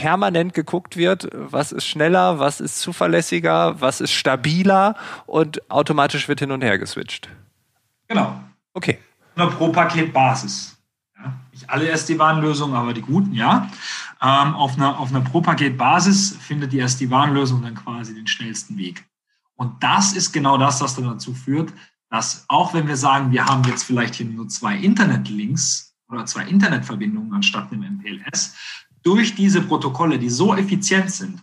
permanent 0.00 0.54
geguckt 0.54 0.97
wird, 0.97 1.28
was 1.35 1.73
ist 1.73 1.87
schneller, 1.87 2.38
was 2.38 2.59
ist 2.61 2.80
zuverlässiger, 2.80 3.83
was 3.83 4.00
ist 4.00 4.12
stabiler 4.12 4.97
und 5.26 5.71
automatisch 5.71 6.26
wird 6.26 6.40
hin 6.40 6.52
und 6.52 6.62
her 6.62 6.78
geswitcht. 6.78 7.28
Genau. 8.09 8.40
Okay. 8.73 8.99
Eine 9.37 9.49
Pro-Paket-Basis. 9.49 10.78
Ja, 11.19 11.35
nicht 11.52 11.69
alle 11.69 11.90
SD-WAN-Lösungen, 11.90 12.75
aber 12.75 12.95
die 12.95 13.02
guten, 13.02 13.35
ja. 13.35 13.69
Ähm, 14.23 14.54
auf 14.54 14.78
einer, 14.78 14.99
auf 14.99 15.11
einer 15.11 15.21
Pro-Paket-Basis 15.21 16.35
findet 16.40 16.73
die 16.73 16.80
SD-WAN-Lösung 16.80 17.62
dann 17.62 17.75
quasi 17.75 18.14
den 18.14 18.26
schnellsten 18.26 18.78
Weg. 18.78 19.04
Und 19.57 19.83
das 19.83 20.14
ist 20.14 20.33
genau 20.33 20.57
das, 20.57 20.80
was 20.80 20.95
dann 20.95 21.04
dazu 21.04 21.35
führt, 21.35 21.75
dass 22.09 22.47
auch 22.49 22.73
wenn 22.73 22.88
wir 22.88 22.97
sagen, 22.97 23.33
wir 23.33 23.45
haben 23.45 23.64
jetzt 23.64 23.83
vielleicht 23.83 24.14
hier 24.14 24.25
nur 24.25 24.49
zwei 24.49 24.76
Internet-Links 24.76 25.95
oder 26.09 26.25
zwei 26.25 26.45
Internetverbindungen 26.47 27.35
anstatt 27.35 27.71
einem 27.71 27.99
MPLS, 27.99 28.57
durch 29.02 29.35
diese 29.35 29.62
Protokolle, 29.62 30.19
die 30.19 30.30
so 30.30 30.54
effizient 30.54 31.11
sind, 31.11 31.42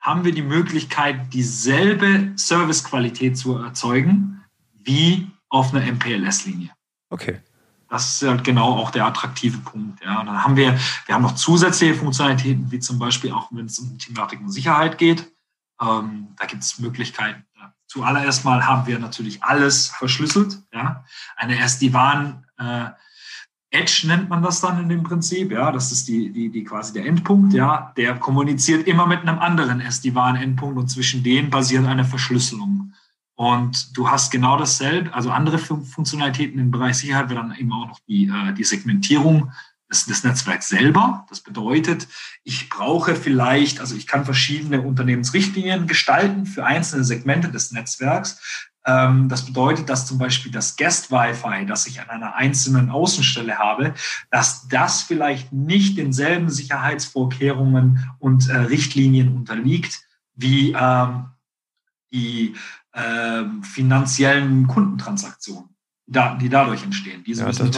haben 0.00 0.24
wir 0.24 0.32
die 0.32 0.42
Möglichkeit, 0.42 1.32
dieselbe 1.32 2.32
Servicequalität 2.36 3.38
zu 3.38 3.56
erzeugen 3.56 4.44
wie 4.74 5.30
auf 5.48 5.72
einer 5.72 5.84
MPLS-Linie. 5.90 6.70
Okay. 7.08 7.40
Das 7.88 8.22
ist 8.22 8.28
halt 8.28 8.44
genau 8.44 8.76
auch 8.76 8.90
der 8.90 9.06
attraktive 9.06 9.58
Punkt. 9.58 10.04
Ja. 10.04 10.20
Und 10.20 10.26
dann 10.26 10.42
haben 10.42 10.56
wir, 10.56 10.78
wir 11.06 11.14
haben 11.14 11.22
noch 11.22 11.36
zusätzliche 11.36 11.94
Funktionalitäten, 11.94 12.70
wie 12.70 12.80
zum 12.80 12.98
Beispiel 12.98 13.32
auch, 13.32 13.48
wenn 13.52 13.66
es 13.66 13.78
um 13.78 13.90
die 13.90 13.98
Thematik 13.98 14.40
und 14.40 14.50
Sicherheit 14.50 14.98
geht. 14.98 15.32
Ähm, 15.80 16.28
da 16.36 16.46
gibt 16.46 16.62
es 16.62 16.78
Möglichkeiten. 16.78 17.44
Zuallererst 17.86 18.44
mal 18.44 18.66
haben 18.66 18.86
wir 18.86 18.98
natürlich 18.98 19.44
alles 19.44 19.88
verschlüsselt. 19.88 20.58
Ja. 20.72 21.04
Eine 21.36 21.58
SD-WAN 21.60 22.44
äh, 22.58 22.86
Edge 23.74 24.04
nennt 24.06 24.28
man 24.28 24.42
das 24.42 24.60
dann 24.60 24.80
in 24.80 24.88
dem 24.88 25.02
Prinzip, 25.02 25.50
ja, 25.50 25.72
das 25.72 25.90
ist 25.90 26.06
die, 26.06 26.30
die, 26.30 26.48
die 26.48 26.64
quasi 26.64 26.92
der 26.92 27.06
Endpunkt, 27.06 27.52
ja, 27.52 27.92
der 27.96 28.14
kommuniziert 28.14 28.86
immer 28.86 29.06
mit 29.06 29.22
einem 29.22 29.38
anderen 29.38 29.80
SD-WAN-Endpunkt 29.80 30.78
und 30.78 30.88
zwischen 30.88 31.22
denen 31.22 31.50
basiert 31.50 31.84
eine 31.84 32.04
Verschlüsselung. 32.04 32.92
Und 33.36 33.96
du 33.96 34.08
hast 34.08 34.30
genau 34.30 34.56
dasselbe, 34.56 35.12
also 35.12 35.30
andere 35.30 35.58
Funktionalitäten 35.58 36.60
im 36.60 36.70
Bereich 36.70 36.96
Sicherheit 36.98 37.30
wäre 37.30 37.40
dann 37.40 37.56
eben 37.56 37.72
auch 37.72 37.88
noch 37.88 37.98
die, 38.06 38.28
äh, 38.28 38.52
die 38.54 38.62
Segmentierung 38.62 39.50
des, 39.90 40.06
des 40.06 40.22
Netzwerks 40.22 40.68
selber. 40.68 41.26
Das 41.28 41.40
bedeutet, 41.40 42.06
ich 42.44 42.68
brauche 42.68 43.16
vielleicht, 43.16 43.80
also 43.80 43.96
ich 43.96 44.06
kann 44.06 44.24
verschiedene 44.24 44.82
Unternehmensrichtlinien 44.82 45.88
gestalten 45.88 46.46
für 46.46 46.64
einzelne 46.64 47.02
Segmente 47.02 47.50
des 47.50 47.72
Netzwerks. 47.72 48.68
Ähm, 48.86 49.28
das 49.28 49.46
bedeutet, 49.46 49.88
dass 49.88 50.06
zum 50.06 50.18
Beispiel 50.18 50.52
das 50.52 50.76
Guest-Wi-Fi, 50.76 51.66
das 51.66 51.86
ich 51.86 52.00
an 52.00 52.10
einer 52.10 52.34
einzelnen 52.34 52.90
Außenstelle 52.90 53.58
habe, 53.58 53.94
dass 54.30 54.68
das 54.68 55.02
vielleicht 55.02 55.52
nicht 55.52 55.96
denselben 55.96 56.50
Sicherheitsvorkehrungen 56.50 58.10
und 58.18 58.48
äh, 58.48 58.56
Richtlinien 58.56 59.34
unterliegt 59.34 60.02
wie 60.36 60.72
ähm, 60.72 61.26
die 62.12 62.54
äh, 62.92 63.44
finanziellen 63.62 64.66
Kundentransaktionen, 64.66 65.70
die 66.06 66.48
dadurch 66.48 66.82
entstehen. 66.82 67.24
Diese 67.24 67.42
ja, 67.42 67.48
müssen 67.48 67.70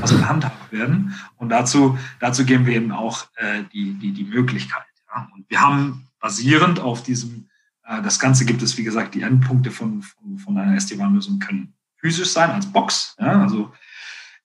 also 0.00 0.16
gehandhabt 0.16 0.72
werden. 0.72 1.14
Und 1.36 1.48
dazu, 1.48 1.98
dazu 2.18 2.44
geben 2.44 2.66
wir 2.66 2.76
eben 2.76 2.92
auch 2.92 3.26
äh, 3.36 3.64
die, 3.72 3.94
die, 3.94 4.12
die 4.12 4.24
Möglichkeit. 4.24 4.84
Ja. 5.14 5.28
Und 5.34 5.48
wir 5.48 5.60
haben 5.60 6.06
basierend 6.20 6.80
auf 6.80 7.02
diesem 7.02 7.49
das 7.98 8.18
Ganze 8.18 8.44
gibt 8.44 8.62
es, 8.62 8.78
wie 8.78 8.84
gesagt, 8.84 9.14
die 9.14 9.22
Endpunkte 9.22 9.70
von, 9.70 10.02
von, 10.02 10.38
von 10.38 10.56
einer 10.56 10.76
SD-WAN-Lösung 10.76 11.38
können 11.38 11.74
physisch 11.96 12.28
sein 12.28 12.50
als 12.50 12.66
Box. 12.66 13.16
Ja, 13.18 13.42
also 13.42 13.72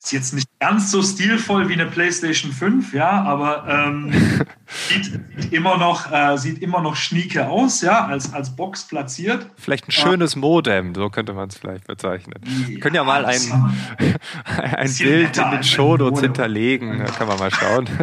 ist 0.06 0.12
jetzt 0.12 0.34
nicht 0.36 0.48
ganz 0.60 0.92
so 0.92 1.02
stilvoll 1.02 1.68
wie 1.68 1.74
eine 1.74 1.88
PlayStation 1.88 2.52
5, 2.52 2.94
ja, 2.94 3.24
aber 3.24 3.66
ähm, 3.68 4.12
sieht, 4.88 5.20
sieht, 5.36 5.54
immer 5.54 5.78
noch, 5.78 6.12
äh, 6.12 6.38
sieht 6.38 6.62
immer 6.62 6.82
noch 6.82 6.96
schnieke 6.96 7.48
aus, 7.48 7.82
ja, 7.82 8.06
als, 8.06 8.32
als 8.32 8.56
Box 8.56 8.88
platziert. 8.88 9.50
Vielleicht 9.56 9.88
ein 9.88 9.92
schönes 9.92 10.36
Modem, 10.36 10.94
so 10.94 11.10
könnte 11.10 11.34
man 11.34 11.50
es 11.50 11.58
vielleicht 11.58 11.88
bezeichnen. 11.88 12.40
Ja, 12.44 12.68
Wir 12.68 12.80
können 12.80 12.96
ja 12.96 13.04
mal 13.04 13.25
ein, 13.25 13.42
ein 14.46 14.94
Bild 14.96 15.38
in 15.38 15.52
den 15.52 15.64
Shownotes 15.64 16.22
hinterlegen, 16.22 17.00
da 17.00 17.06
kann 17.06 17.28
man 17.28 17.40
mal 17.40 17.52
schauen. 17.52 17.90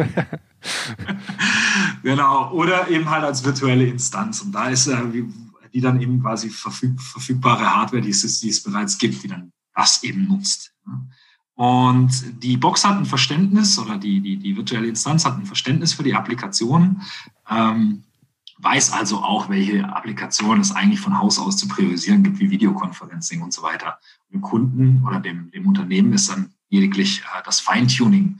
genau, 2.03 2.51
oder 2.51 2.87
eben 2.89 3.09
halt 3.09 3.23
als 3.23 3.43
virtuelle 3.43 3.87
Instanz. 3.87 4.41
Und 4.41 4.51
da 4.51 4.69
ist 4.69 4.87
äh, 4.87 5.01
die 5.73 5.81
dann 5.81 5.99
eben 5.99 6.21
quasi 6.21 6.49
verfüg, 6.49 7.01
verfügbare 7.01 7.75
Hardware, 7.75 8.01
die 8.01 8.11
es, 8.11 8.39
die 8.39 8.49
es 8.49 8.61
bereits 8.61 8.97
gibt, 8.97 9.23
die 9.23 9.27
dann 9.27 9.51
das 9.73 10.03
eben 10.03 10.27
nutzt. 10.27 10.73
Und 11.55 12.43
die 12.43 12.57
Box 12.57 12.85
hat 12.85 12.97
ein 12.97 13.05
Verständnis 13.05 13.77
oder 13.79 13.97
die, 13.97 14.21
die, 14.21 14.37
die 14.37 14.55
virtuelle 14.55 14.87
Instanz 14.87 15.25
hat 15.25 15.37
ein 15.37 15.45
Verständnis 15.45 15.93
für 15.93 16.03
die 16.03 16.15
Applikation, 16.15 17.01
ähm, 17.49 18.03
weiß 18.57 18.93
also 18.93 19.21
auch, 19.21 19.49
welche 19.49 19.87
Applikationen 19.87 20.61
es 20.61 20.71
eigentlich 20.71 20.99
von 20.99 21.19
Haus 21.19 21.37
aus 21.37 21.57
zu 21.57 21.67
priorisieren 21.67 22.23
gibt, 22.23 22.39
wie 22.39 22.49
Videoconferencing 22.49 23.41
und 23.41 23.53
so 23.53 23.61
weiter. 23.61 23.99
Dem 24.31 24.41
Kunden 24.41 25.03
oder 25.05 25.19
dem, 25.19 25.51
dem 25.51 25.67
Unternehmen 25.67 26.13
ist 26.13 26.29
dann 26.29 26.53
lediglich 26.69 27.21
äh, 27.21 27.43
das 27.43 27.59
Feintuning 27.59 28.39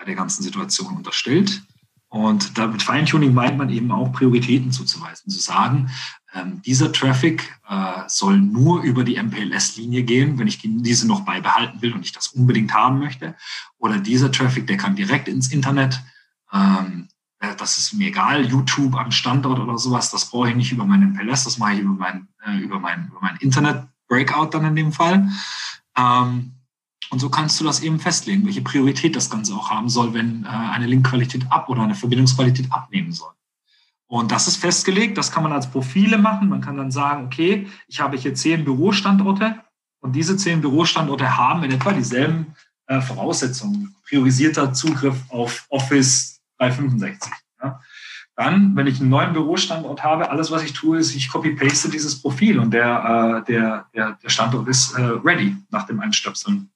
äh, 0.00 0.04
der 0.06 0.14
ganzen 0.14 0.42
Situation 0.42 0.96
unterstellt. 0.96 1.62
Und 2.08 2.56
damit 2.56 2.82
Feintuning 2.82 3.34
meint 3.34 3.58
man 3.58 3.68
eben 3.68 3.92
auch 3.92 4.12
Prioritäten 4.12 4.72
zuzuweisen, 4.72 5.30
zu 5.30 5.40
sagen, 5.40 5.90
ähm, 6.34 6.62
dieser 6.62 6.92
Traffic 6.92 7.58
äh, 7.68 8.02
soll 8.06 8.38
nur 8.38 8.82
über 8.82 9.04
die 9.04 9.16
MPLS-Linie 9.16 10.02
gehen, 10.02 10.38
wenn 10.38 10.46
ich 10.46 10.58
die, 10.58 10.82
diese 10.82 11.06
noch 11.06 11.20
beibehalten 11.20 11.80
will 11.82 11.92
und 11.92 12.04
ich 12.04 12.12
das 12.12 12.28
unbedingt 12.28 12.72
haben 12.74 12.98
möchte. 12.98 13.34
Oder 13.78 13.98
dieser 13.98 14.32
Traffic, 14.32 14.66
der 14.66 14.76
kann 14.76 14.96
direkt 14.96 15.28
ins 15.28 15.52
Internet. 15.52 16.00
Ähm, 16.52 17.08
äh, 17.40 17.54
das 17.56 17.78
ist 17.78 17.92
mir 17.94 18.08
egal, 18.08 18.44
YouTube 18.46 18.94
am 18.94 19.10
Standort 19.10 19.58
oder 19.58 19.78
sowas, 19.78 20.10
das 20.10 20.30
brauche 20.30 20.50
ich 20.50 20.56
nicht 20.56 20.72
über 20.72 20.84
meinen 20.84 21.12
MPLS, 21.12 21.44
das 21.44 21.58
mache 21.58 21.74
ich 21.74 21.80
über 21.80 21.94
mein, 21.94 22.28
äh, 22.44 22.58
über 22.58 22.78
mein, 22.78 23.08
über 23.08 23.20
mein 23.20 23.36
Internet-Breakout 23.36 24.50
dann 24.50 24.66
in 24.66 24.76
dem 24.76 24.92
Fall. 24.92 25.28
Ähm, 25.96 26.57
und 27.10 27.18
so 27.20 27.30
kannst 27.30 27.58
du 27.60 27.64
das 27.64 27.80
eben 27.80 27.98
festlegen, 27.98 28.44
welche 28.44 28.62
Priorität 28.62 29.16
das 29.16 29.30
Ganze 29.30 29.54
auch 29.54 29.70
haben 29.70 29.88
soll, 29.88 30.12
wenn 30.14 30.44
äh, 30.44 30.48
eine 30.48 30.86
Linkqualität 30.86 31.50
ab 31.50 31.68
oder 31.68 31.82
eine 31.82 31.94
Verbindungsqualität 31.94 32.70
abnehmen 32.70 33.12
soll. 33.12 33.32
Und 34.06 34.32
das 34.32 34.48
ist 34.48 34.56
festgelegt, 34.56 35.18
das 35.18 35.30
kann 35.30 35.42
man 35.42 35.52
als 35.52 35.70
Profile 35.70 36.18
machen. 36.18 36.48
Man 36.48 36.62
kann 36.62 36.76
dann 36.76 36.90
sagen, 36.90 37.26
okay, 37.26 37.68
ich 37.88 38.00
habe 38.00 38.16
hier 38.16 38.34
zehn 38.34 38.64
Bürostandorte 38.64 39.60
und 40.00 40.16
diese 40.16 40.36
zehn 40.36 40.60
Bürostandorte 40.60 41.36
haben 41.36 41.62
in 41.64 41.72
etwa 41.72 41.92
dieselben 41.92 42.54
äh, 42.86 43.00
Voraussetzungen. 43.00 43.94
Priorisierter 44.08 44.72
Zugriff 44.72 45.16
auf 45.28 45.66
Office 45.68 46.40
365. 46.58 47.32
Ja. 47.62 47.80
Dann, 48.34 48.76
wenn 48.76 48.86
ich 48.86 49.00
einen 49.00 49.10
neuen 49.10 49.32
Bürostandort 49.32 50.04
habe, 50.04 50.30
alles, 50.30 50.50
was 50.50 50.62
ich 50.62 50.72
tue, 50.72 50.98
ist, 50.98 51.14
ich 51.14 51.28
copy-paste 51.28 51.90
dieses 51.90 52.22
Profil 52.22 52.60
und 52.60 52.70
der, 52.70 53.42
äh, 53.46 53.52
der, 53.52 53.86
der, 53.94 54.12
der 54.22 54.28
Standort 54.28 54.68
ist 54.68 54.92
äh, 54.92 55.02
ready 55.02 55.56
nach 55.70 55.86
dem 55.86 56.00
Einstöpseln. 56.00 56.70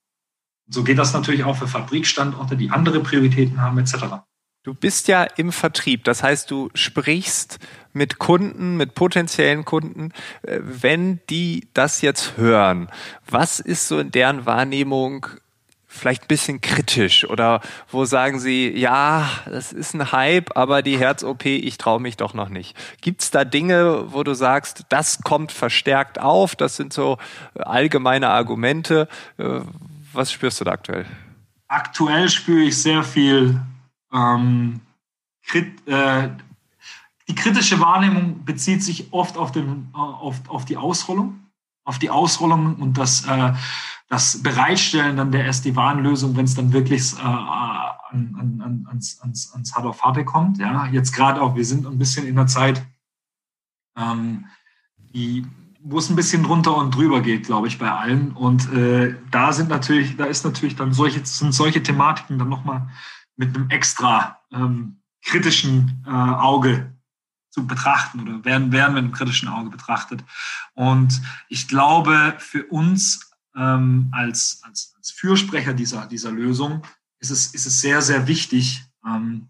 So 0.69 0.85
geht 0.85 0.99
das 0.99 1.13
natürlich 1.13 1.45
auch 1.45 1.57
für 1.57 1.67
Fabrikstandorte, 1.69 2.57
die 2.57 2.71
andere 2.71 3.01
Prioritäten 3.01 3.61
haben, 3.61 3.79
etc. 3.79 4.23
Du 4.63 4.75
bist 4.75 5.09
ja 5.09 5.25
im 5.25 5.51
Vertrieb, 5.51 6.05
das 6.05 6.23
heißt, 6.23 6.49
du 6.51 6.71
sprichst 6.75 7.59
mit 7.93 8.19
Kunden, 8.19 8.77
mit 8.77 8.95
potenziellen 8.95 9.65
Kunden. 9.65 10.13
Äh, 10.43 10.61
wenn 10.63 11.21
die 11.29 11.69
das 11.75 12.01
jetzt 12.01 12.37
hören, 12.37 12.89
was 13.29 13.59
ist 13.59 13.89
so 13.89 13.99
in 13.99 14.13
deren 14.13 14.47
Wahrnehmung 14.47 15.27
vielleicht 15.93 16.23
ein 16.23 16.29
bisschen 16.29 16.61
kritisch 16.61 17.29
oder 17.29 17.61
wo 17.91 18.05
sagen 18.05 18.41
sie, 18.41 18.71
ja, 18.71 19.29
das 19.45 19.73
ist 19.73 19.95
ein 19.95 20.11
Hype, 20.11 20.57
aber 20.57 20.83
die 20.83 20.99
Herz-OP, 20.99 21.45
ich 21.45 21.77
traue 21.77 22.01
mich 22.01 22.17
doch 22.17 22.33
noch 22.33 22.49
nicht. 22.49 22.77
Gibt 23.03 23.23
es 23.23 23.31
da 23.31 23.45
Dinge, 23.45 24.13
wo 24.13 24.23
du 24.23 24.33
sagst, 24.33 24.85
das 24.89 25.23
kommt 25.23 25.53
verstärkt 25.53 26.19
auf, 26.19 26.57
das 26.57 26.77
sind 26.77 26.93
so 26.93 27.19
allgemeine 27.55 28.31
Argumente, 28.31 29.07
äh, 29.37 29.61
was 30.13 30.33
spürst 30.33 30.61
du 30.61 30.65
da 30.65 30.73
aktuell? 30.73 31.07
Aktuell 31.69 32.29
spüre 32.29 32.63
ich 32.63 32.81
sehr 32.81 33.03
viel. 33.03 33.61
Ähm, 34.13 34.81
krit, 35.43 35.87
äh, 35.89 36.31
die 37.29 37.35
kritische 37.35 37.81
Wahrnehmung 37.81 38.45
bezieht 38.45 38.83
sich 38.83 39.13
oft 39.13 39.37
auf, 39.37 39.53
den, 39.53 39.89
auf, 39.93 40.37
auf 40.49 40.65
die 40.65 40.77
Ausrollung, 40.77 41.41
auf 41.85 41.99
die 41.99 42.11
Ausrollung 42.11 42.77
und 42.77 42.99
das, 42.99 43.25
äh, 43.27 43.55
das 44.09 44.43
Bereitstellen 44.43 45.17
dann 45.17 45.33
der 45.33 45.47
SD-WAN-Lösung, 45.47 46.37
wenn 46.37 46.45
es 46.45 46.55
dann 46.55 46.73
wirklich 46.73 47.15
äh, 47.15 47.23
an, 47.23 48.61
an, 48.63 48.87
ans, 48.89 49.21
ans, 49.23 49.53
ans 49.55 49.75
Hard 49.75 49.87
auf 49.87 50.03
Harte 50.03 50.25
kommt. 50.25 50.59
Ja, 50.59 50.87
jetzt 50.87 51.13
gerade 51.13 51.41
auch, 51.41 51.55
wir 51.55 51.65
sind 51.65 51.87
ein 51.87 51.99
bisschen 51.99 52.27
in 52.27 52.37
der 52.37 52.47
Zeit, 52.47 52.85
ähm, 53.97 54.47
die 54.99 55.47
wo 55.85 55.99
es 55.99 56.09
ein 56.09 56.17
bisschen 56.17 56.45
drunter 56.45 56.77
und 56.77 56.95
drüber 56.95 57.21
geht, 57.21 57.47
glaube 57.47 57.67
ich, 57.67 57.79
bei 57.79 57.91
allen. 57.91 58.33
Und 58.33 58.73
äh, 58.73 59.17
da 59.31 59.53
sind 59.53 59.69
natürlich, 59.69 60.17
da 60.17 60.25
ist 60.25 60.45
natürlich 60.45 60.77
dann 60.77 60.93
solche, 60.93 61.25
sind 61.25 61.53
solche 61.53 61.83
Thematiken 61.83 62.39
dann 62.39 62.49
nochmal 62.49 62.89
mit 63.37 63.55
einem 63.55 63.69
extra 63.71 64.41
ähm, 64.53 65.01
kritischen 65.25 66.05
äh, 66.07 66.11
Auge 66.11 66.93
zu 67.51 67.67
betrachten 67.67 68.21
oder 68.21 68.45
werden, 68.45 68.73
werden 68.73 68.95
mit 68.95 69.05
einem 69.05 69.13
kritischen 69.13 69.49
Auge 69.49 69.71
betrachtet. 69.71 70.25
Und 70.75 71.21
ich 71.49 71.69
glaube, 71.69 72.35
für 72.39 72.65
uns 72.67 73.31
ähm, 73.57 74.09
als, 74.13 74.61
als, 74.63 74.95
als 74.97 75.11
Fürsprecher 75.11 75.75
dieser, 75.75 76.07
dieser 76.07 76.31
Lösung 76.31 76.83
ist 77.19 77.31
es, 77.31 77.49
ist 77.49 77.67
es 77.67 77.81
sehr, 77.81 78.03
sehr 78.03 78.27
wichtig, 78.27 78.85
ähm, 79.07 79.49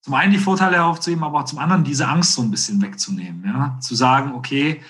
zum 0.00 0.14
einen 0.14 0.32
die 0.32 0.38
Vorteile 0.38 0.76
heraufzuheben, 0.76 1.22
aber 1.22 1.40
auch 1.40 1.44
zum 1.44 1.60
anderen 1.60 1.84
diese 1.84 2.08
Angst 2.08 2.34
so 2.34 2.42
ein 2.42 2.50
bisschen 2.50 2.82
wegzunehmen. 2.82 3.44
Ja? 3.44 3.78
Zu 3.80 3.94
sagen, 3.94 4.32
okay, 4.32 4.82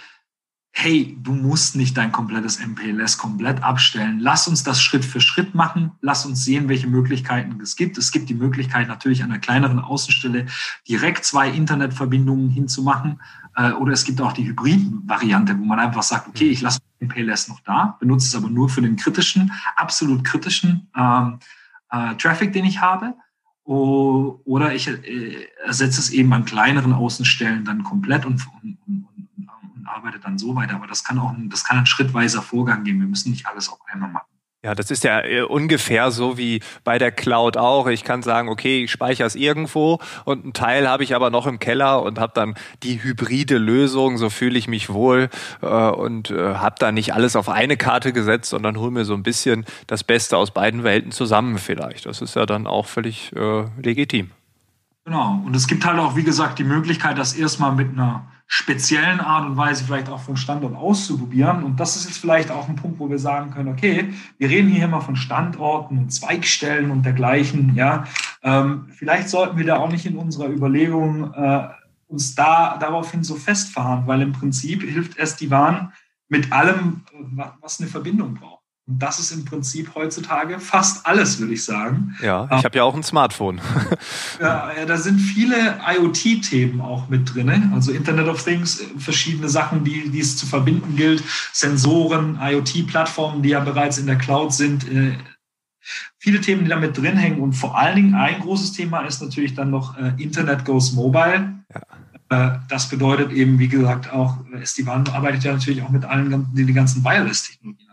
hey, 0.74 1.16
du 1.20 1.32
musst 1.32 1.76
nicht 1.76 1.96
dein 1.96 2.12
komplettes 2.12 2.58
MPLS 2.58 3.18
komplett 3.18 3.62
abstellen. 3.62 4.18
Lass 4.20 4.48
uns 4.48 4.64
das 4.64 4.82
Schritt 4.82 5.04
für 5.04 5.20
Schritt 5.20 5.54
machen. 5.54 5.92
Lass 6.00 6.24
uns 6.24 6.44
sehen, 6.44 6.68
welche 6.68 6.86
Möglichkeiten 6.86 7.60
es 7.60 7.76
gibt. 7.76 7.98
Es 7.98 8.10
gibt 8.10 8.30
die 8.30 8.34
Möglichkeit 8.34 8.88
natürlich 8.88 9.22
an 9.22 9.30
einer 9.30 9.38
kleineren 9.38 9.78
Außenstelle 9.78 10.46
direkt 10.88 11.24
zwei 11.26 11.50
Internetverbindungen 11.50 12.48
hinzumachen. 12.48 13.20
Äh, 13.54 13.72
oder 13.72 13.92
es 13.92 14.04
gibt 14.04 14.20
auch 14.22 14.32
die 14.32 14.46
Hybrid-Variante, 14.46 15.58
wo 15.58 15.64
man 15.64 15.78
einfach 15.78 16.02
sagt, 16.02 16.26
okay, 16.28 16.48
ich 16.48 16.62
lasse 16.62 16.80
MPLS 17.00 17.48
noch 17.48 17.60
da, 17.60 17.96
benutze 18.00 18.26
es 18.28 18.34
aber 18.34 18.48
nur 18.48 18.68
für 18.68 18.80
den 18.80 18.96
kritischen, 18.96 19.52
absolut 19.76 20.24
kritischen 20.24 20.88
ähm, 20.96 21.38
äh, 21.90 22.14
Traffic, 22.16 22.54
den 22.54 22.64
ich 22.64 22.80
habe. 22.80 23.14
Oder 23.64 24.74
ich 24.74 24.88
äh, 24.88 25.46
ersetze 25.64 26.00
es 26.00 26.10
eben 26.10 26.32
an 26.32 26.44
kleineren 26.44 26.92
Außenstellen 26.92 27.64
dann 27.64 27.84
komplett 27.84 28.26
und, 28.26 28.44
und, 28.62 28.78
und 30.02 30.08
arbeite 30.08 30.22
dann 30.22 30.38
so 30.38 30.54
weiter. 30.54 30.74
Aber 30.74 30.86
das 30.86 31.04
kann 31.04 31.18
auch 31.18 31.30
ein, 31.30 31.48
das 31.48 31.64
kann 31.64 31.78
ein 31.78 31.86
schrittweiser 31.86 32.42
Vorgang 32.42 32.84
geben. 32.84 33.00
Wir 33.00 33.06
müssen 33.06 33.30
nicht 33.30 33.46
alles 33.46 33.68
auf 33.68 33.78
einmal 33.92 34.10
machen. 34.10 34.26
Ja, 34.64 34.76
das 34.76 34.92
ist 34.92 35.02
ja 35.02 35.24
äh, 35.24 35.42
ungefähr 35.42 36.12
so 36.12 36.38
wie 36.38 36.62
bei 36.84 36.96
der 36.96 37.10
Cloud 37.10 37.56
auch. 37.56 37.88
Ich 37.88 38.04
kann 38.04 38.22
sagen, 38.22 38.48
okay, 38.48 38.84
ich 38.84 38.92
speichere 38.92 39.26
es 39.26 39.34
irgendwo 39.34 39.98
und 40.24 40.44
einen 40.44 40.52
Teil 40.52 40.88
habe 40.88 41.02
ich 41.02 41.16
aber 41.16 41.30
noch 41.30 41.48
im 41.48 41.58
Keller 41.58 42.00
und 42.04 42.20
habe 42.20 42.32
dann 42.32 42.54
die 42.84 43.02
hybride 43.02 43.58
Lösung, 43.58 44.18
so 44.18 44.30
fühle 44.30 44.56
ich 44.56 44.68
mich 44.68 44.88
wohl 44.88 45.30
äh, 45.62 45.66
und 45.66 46.30
äh, 46.30 46.54
habe 46.54 46.76
da 46.78 46.92
nicht 46.92 47.12
alles 47.12 47.34
auf 47.34 47.48
eine 47.48 47.76
Karte 47.76 48.12
gesetzt, 48.12 48.50
sondern 48.50 48.78
hole 48.78 48.92
mir 48.92 49.04
so 49.04 49.14
ein 49.14 49.24
bisschen 49.24 49.64
das 49.88 50.04
Beste 50.04 50.36
aus 50.36 50.52
beiden 50.52 50.84
Welten 50.84 51.10
zusammen 51.10 51.58
vielleicht. 51.58 52.06
Das 52.06 52.22
ist 52.22 52.36
ja 52.36 52.46
dann 52.46 52.68
auch 52.68 52.86
völlig 52.86 53.32
äh, 53.34 53.64
legitim. 53.82 54.30
Genau. 55.04 55.42
Und 55.44 55.56
es 55.56 55.66
gibt 55.66 55.84
halt 55.84 55.98
auch, 55.98 56.14
wie 56.14 56.22
gesagt, 56.22 56.60
die 56.60 56.64
Möglichkeit, 56.64 57.18
das 57.18 57.34
erstmal 57.34 57.72
mit 57.72 57.88
einer 57.88 58.26
speziellen 58.46 59.20
Art 59.20 59.46
und 59.46 59.56
Weise 59.56 59.84
vielleicht 59.84 60.08
auch 60.08 60.20
von 60.20 60.36
Standort 60.36 60.74
auszuprobieren. 60.74 61.62
Und 61.62 61.80
das 61.80 61.96
ist 61.96 62.04
jetzt 62.04 62.18
vielleicht 62.18 62.50
auch 62.50 62.68
ein 62.68 62.76
Punkt, 62.76 62.98
wo 62.98 63.08
wir 63.08 63.18
sagen 63.18 63.50
können, 63.50 63.68
okay, 63.68 64.12
wir 64.38 64.48
reden 64.48 64.68
hier 64.68 64.84
immer 64.84 65.00
von 65.00 65.16
Standorten 65.16 65.98
und 65.98 66.12
Zweigstellen 66.12 66.90
und 66.90 67.04
dergleichen. 67.04 67.74
Ja, 67.74 68.04
ähm, 68.42 68.86
vielleicht 68.90 69.28
sollten 69.28 69.56
wir 69.56 69.64
da 69.64 69.76
auch 69.78 69.90
nicht 69.90 70.06
in 70.06 70.16
unserer 70.16 70.48
Überlegung 70.48 71.32
äh, 71.34 71.68
uns 72.08 72.34
da 72.34 72.76
daraufhin 72.78 73.24
so 73.24 73.36
festfahren, 73.36 74.06
weil 74.06 74.20
im 74.20 74.32
Prinzip 74.32 74.82
hilft 74.82 75.18
es 75.18 75.36
die 75.36 75.46
Bahn 75.46 75.92
mit 76.28 76.52
allem, 76.52 77.02
was 77.60 77.80
eine 77.80 77.88
Verbindung 77.88 78.34
braucht. 78.34 78.61
Und 78.88 79.00
das 79.00 79.20
ist 79.20 79.30
im 79.30 79.44
Prinzip 79.44 79.94
heutzutage 79.94 80.58
fast 80.58 81.06
alles, 81.06 81.38
würde 81.38 81.54
ich 81.54 81.64
sagen. 81.64 82.16
Ja, 82.20 82.48
ich 82.58 82.64
habe 82.64 82.76
ja 82.76 82.82
auch 82.82 82.96
ein 82.96 83.04
Smartphone. 83.04 83.60
ja, 84.40 84.72
da 84.84 84.96
sind 84.96 85.20
viele 85.20 85.78
IoT-Themen 85.86 86.80
auch 86.80 87.08
mit 87.08 87.32
drin. 87.32 87.70
Also 87.72 87.92
Internet 87.92 88.26
of 88.26 88.42
Things, 88.42 88.82
verschiedene 88.98 89.48
Sachen, 89.48 89.84
die, 89.84 90.10
die 90.10 90.18
es 90.18 90.36
zu 90.36 90.46
verbinden 90.46 90.96
gilt. 90.96 91.22
Sensoren, 91.52 92.40
IoT-Plattformen, 92.42 93.42
die 93.42 93.50
ja 93.50 93.60
bereits 93.60 93.98
in 93.98 94.06
der 94.06 94.16
Cloud 94.16 94.52
sind. 94.52 94.90
Äh, 94.90 95.16
viele 96.18 96.40
Themen, 96.40 96.64
die 96.64 96.70
da 96.70 96.76
mit 96.76 96.98
drin 96.98 97.16
hängen. 97.16 97.40
Und 97.40 97.52
vor 97.52 97.78
allen 97.78 97.94
Dingen 97.94 98.14
ein 98.16 98.40
großes 98.40 98.72
Thema 98.72 99.02
ist 99.02 99.22
natürlich 99.22 99.54
dann 99.54 99.70
noch 99.70 99.96
äh, 99.96 100.12
Internet 100.18 100.64
goes 100.64 100.92
mobile. 100.92 101.54
Ja. 101.72 102.56
Äh, 102.56 102.58
das 102.68 102.88
bedeutet 102.88 103.30
eben, 103.30 103.60
wie 103.60 103.68
gesagt, 103.68 104.12
auch, 104.12 104.38
Esteban 104.60 105.06
arbeitet 105.06 105.44
ja 105.44 105.52
natürlich 105.52 105.82
auch 105.82 105.90
mit 105.90 106.04
allen 106.04 106.48
die 106.52 106.72
ganzen 106.72 107.04
Wireless-Technologien 107.04 107.91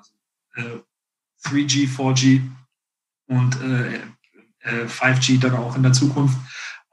3G, 1.45 1.87
4G 1.87 2.41
und 3.27 3.61
äh, 3.61 4.01
5G 4.85 5.35
äh, 5.35 5.37
dann 5.37 5.55
auch 5.55 5.75
in 5.75 5.83
der 5.83 5.93
Zukunft, 5.93 6.37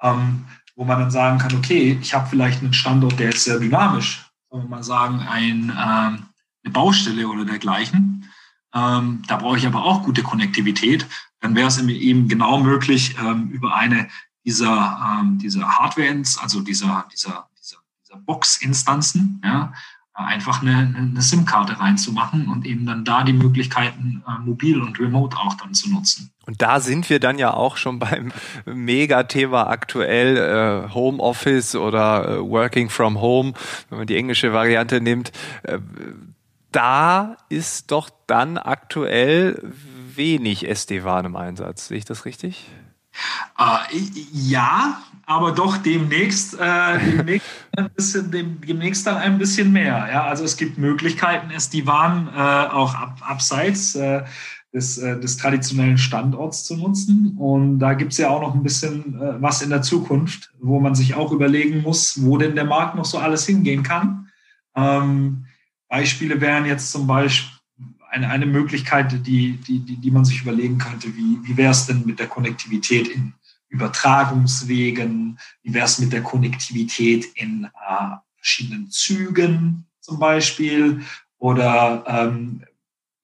ähm, 0.02 0.44
wo 0.74 0.84
man 0.84 1.00
dann 1.00 1.10
sagen 1.10 1.38
kann, 1.38 1.54
okay, 1.54 1.98
ich 2.00 2.14
habe 2.14 2.28
vielleicht 2.28 2.62
einen 2.62 2.72
Standort, 2.72 3.18
der 3.18 3.30
ist 3.30 3.44
sehr 3.44 3.58
dynamisch, 3.58 4.30
sagen 4.50 4.64
wir 4.64 4.68
mal 4.68 4.82
sagen, 4.82 5.20
ein, 5.20 5.70
ähm, 5.70 6.26
eine 6.64 6.72
Baustelle 6.72 7.28
oder 7.28 7.44
dergleichen. 7.44 8.30
Ähm, 8.74 9.22
da 9.26 9.36
brauche 9.36 9.56
ich 9.56 9.66
aber 9.66 9.84
auch 9.84 10.02
gute 10.02 10.22
Konnektivität. 10.22 11.06
Dann 11.40 11.54
wäre 11.54 11.68
es 11.68 11.78
eben 11.78 12.28
genau 12.28 12.58
möglich, 12.58 13.16
ähm, 13.18 13.48
über 13.50 13.74
eine 13.74 14.08
dieser, 14.44 15.20
ähm, 15.20 15.38
dieser 15.38 15.66
Hardware, 15.66 16.22
also 16.40 16.60
dieser, 16.60 17.06
dieser, 17.12 17.48
dieser, 17.58 17.78
dieser 18.02 18.16
Box-Instanzen, 18.18 19.40
ja, 19.44 19.72
einfach 20.16 20.62
eine, 20.62 20.94
eine 20.96 21.20
SIM-Karte 21.20 21.78
reinzumachen 21.78 22.48
und 22.48 22.64
eben 22.64 22.86
dann 22.86 23.04
da 23.04 23.22
die 23.22 23.34
Möglichkeiten 23.34 24.24
äh, 24.26 24.38
mobil 24.40 24.80
und 24.80 24.98
remote 24.98 25.36
auch 25.36 25.54
dann 25.54 25.74
zu 25.74 25.90
nutzen. 25.90 26.32
Und 26.46 26.62
da 26.62 26.80
sind 26.80 27.10
wir 27.10 27.20
dann 27.20 27.38
ja 27.38 27.52
auch 27.52 27.76
schon 27.76 27.98
beim 27.98 28.32
Megathema 28.64 29.64
aktuell 29.66 30.36
äh, 30.88 30.94
Homeoffice 30.94 31.74
oder 31.76 32.28
äh, 32.28 32.40
Working 32.40 32.88
from 32.88 33.20
Home, 33.20 33.52
wenn 33.90 33.98
man 33.98 34.06
die 34.06 34.16
englische 34.16 34.52
Variante 34.52 35.00
nimmt. 35.00 35.32
Äh, 35.64 35.80
da 36.72 37.36
ist 37.48 37.90
doch 37.90 38.08
dann 38.26 38.58
aktuell 38.58 39.62
wenig 40.14 40.66
SD-WAN 40.68 41.26
im 41.26 41.36
Einsatz. 41.36 41.88
Sehe 41.88 41.98
ich 41.98 42.04
das 42.06 42.24
richtig? 42.24 42.66
Äh, 43.58 43.98
ja, 44.32 44.98
aber 45.26 45.50
doch 45.50 45.76
demnächst, 45.76 46.54
äh, 46.54 46.98
demnächst, 46.98 47.48
ein 47.76 47.90
bisschen, 47.90 48.30
dem, 48.30 48.60
demnächst 48.60 49.06
dann 49.06 49.16
ein 49.16 49.38
bisschen 49.38 49.72
mehr. 49.72 50.08
Ja? 50.10 50.24
Also 50.24 50.44
es 50.44 50.56
gibt 50.56 50.78
Möglichkeiten, 50.78 51.50
es 51.54 51.68
die 51.68 51.86
waren 51.86 52.28
äh, 52.28 52.72
auch 52.72 52.94
ab, 52.94 53.18
abseits 53.22 53.96
äh, 53.96 54.22
des, 54.72 54.98
äh, 54.98 55.18
des 55.18 55.36
traditionellen 55.36 55.98
Standorts 55.98 56.64
zu 56.64 56.76
nutzen. 56.76 57.36
Und 57.38 57.80
da 57.80 57.94
gibt 57.94 58.12
es 58.12 58.18
ja 58.18 58.30
auch 58.30 58.40
noch 58.40 58.54
ein 58.54 58.62
bisschen 58.62 59.20
äh, 59.20 59.42
was 59.42 59.62
in 59.62 59.70
der 59.70 59.82
Zukunft, 59.82 60.52
wo 60.60 60.78
man 60.78 60.94
sich 60.94 61.14
auch 61.14 61.32
überlegen 61.32 61.82
muss, 61.82 62.22
wo 62.22 62.38
denn 62.38 62.54
der 62.54 62.64
Markt 62.64 62.94
noch 62.94 63.04
so 63.04 63.18
alles 63.18 63.46
hingehen 63.46 63.82
kann. 63.82 64.28
Ähm, 64.76 65.46
Beispiele 65.88 66.40
wären 66.40 66.66
jetzt 66.66 66.92
zum 66.92 67.06
Beispiel 67.06 67.50
eine, 68.10 68.28
eine 68.28 68.46
Möglichkeit, 68.46 69.12
die, 69.26 69.56
die, 69.56 69.78
die, 69.80 69.96
die 69.96 70.10
man 70.10 70.24
sich 70.24 70.42
überlegen 70.42 70.78
könnte, 70.78 71.08
wie, 71.16 71.38
wie 71.42 71.56
wäre 71.56 71.72
es 71.72 71.86
denn 71.86 72.04
mit 72.06 72.20
der 72.20 72.28
Konnektivität 72.28 73.08
in 73.08 73.32
Übertragungswegen, 73.68 75.38
wie 75.62 75.74
wäre 75.74 75.86
es 75.86 75.98
mit 75.98 76.12
der 76.12 76.22
Konnektivität 76.22 77.26
in 77.34 77.64
äh, 77.64 78.16
verschiedenen 78.36 78.90
Zügen 78.90 79.86
zum 80.00 80.18
Beispiel 80.18 81.02
oder 81.38 82.04
ähm, 82.06 82.62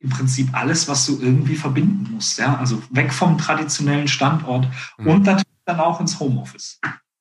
im 0.00 0.10
Prinzip 0.10 0.48
alles, 0.52 0.88
was 0.88 1.06
du 1.06 1.20
irgendwie 1.20 1.54
verbinden 1.54 2.12
musst. 2.12 2.38
Ja? 2.38 2.56
Also 2.56 2.82
weg 2.90 3.12
vom 3.12 3.38
traditionellen 3.38 4.08
Standort 4.08 4.66
mhm. 4.98 5.06
und 5.06 5.22
natürlich 5.24 5.46
dann 5.64 5.80
auch 5.80 6.00
ins 6.00 6.18
Homeoffice. 6.18 6.80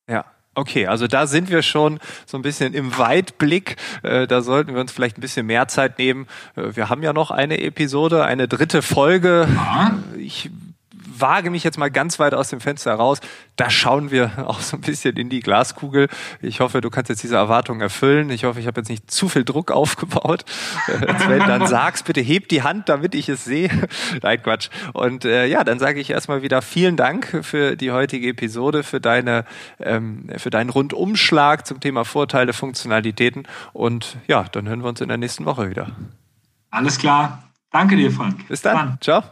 Ja. 0.10 0.25
Okay, 0.53 0.86
also 0.88 1.07
da 1.07 1.27
sind 1.27 1.49
wir 1.49 1.62
schon 1.62 1.99
so 2.25 2.38
ein 2.38 2.41
bisschen 2.41 2.73
im 2.73 2.97
Weitblick. 2.97 3.77
Äh, 4.03 4.27
da 4.27 4.41
sollten 4.41 4.73
wir 4.73 4.81
uns 4.81 4.91
vielleicht 4.91 5.17
ein 5.17 5.21
bisschen 5.21 5.45
mehr 5.45 5.69
Zeit 5.69 5.97
nehmen. 5.97 6.27
Äh, 6.57 6.75
wir 6.75 6.89
haben 6.89 7.03
ja 7.03 7.13
noch 7.13 7.31
eine 7.31 7.62
Episode, 7.62 8.25
eine 8.25 8.49
dritte 8.49 8.81
Folge. 8.81 9.47
Ja. 9.55 9.97
Ich 10.17 10.49
wage 11.21 11.49
mich 11.49 11.63
jetzt 11.63 11.77
mal 11.77 11.91
ganz 11.91 12.19
weit 12.19 12.34
aus 12.34 12.49
dem 12.49 12.60
Fenster 12.60 12.93
raus. 12.93 13.19
Da 13.55 13.69
schauen 13.69 14.12
wir 14.12 14.31
auch 14.47 14.60
so 14.60 14.77
ein 14.77 14.81
bisschen 14.81 15.15
in 15.17 15.29
die 15.29 15.39
Glaskugel. 15.39 16.07
Ich 16.41 16.60
hoffe, 16.60 16.81
du 16.81 16.89
kannst 16.89 17.10
jetzt 17.10 17.23
diese 17.23 17.36
Erwartungen 17.36 17.81
erfüllen. 17.81 18.29
Ich 18.29 18.43
hoffe, 18.43 18.60
ich 18.60 18.67
habe 18.67 18.81
jetzt 18.81 18.89
nicht 18.89 19.10
zu 19.10 19.29
viel 19.29 19.43
Druck 19.43 19.71
aufgebaut. 19.71 20.45
Äh, 20.88 21.19
Sven, 21.19 21.39
dann 21.39 21.67
sag's 21.67 22.03
bitte, 22.03 22.21
heb 22.21 22.49
die 22.49 22.63
Hand, 22.63 22.89
damit 22.89 23.15
ich 23.15 23.29
es 23.29 23.45
sehe. 23.45 23.69
Nein, 24.21 24.41
Quatsch. 24.41 24.69
Und 24.93 25.25
äh, 25.25 25.45
ja, 25.45 25.63
dann 25.63 25.79
sage 25.79 25.99
ich 25.99 26.10
erstmal 26.10 26.41
wieder 26.41 26.62
vielen 26.62 26.97
Dank 26.97 27.39
für 27.43 27.75
die 27.75 27.91
heutige 27.91 28.29
Episode, 28.29 28.84
für 28.84 28.99
deine, 28.99 29.45
ähm, 29.79 30.29
für 30.38 30.49
deinen 30.49 30.69
Rundumschlag 30.69 31.65
zum 31.65 31.79
Thema 31.79 32.05
Vorteile, 32.05 32.53
Funktionalitäten. 32.53 33.47
Und 33.73 34.17
ja, 34.27 34.45
dann 34.51 34.67
hören 34.67 34.81
wir 34.81 34.89
uns 34.89 35.01
in 35.01 35.07
der 35.07 35.17
nächsten 35.17 35.45
Woche 35.45 35.69
wieder. 35.69 35.88
Alles 36.69 36.97
klar. 36.97 37.43
Danke 37.71 37.95
dir, 37.95 38.12
Frank. 38.12 38.47
Bis 38.47 38.62
dann. 38.62 38.97
Ciao. 39.01 39.23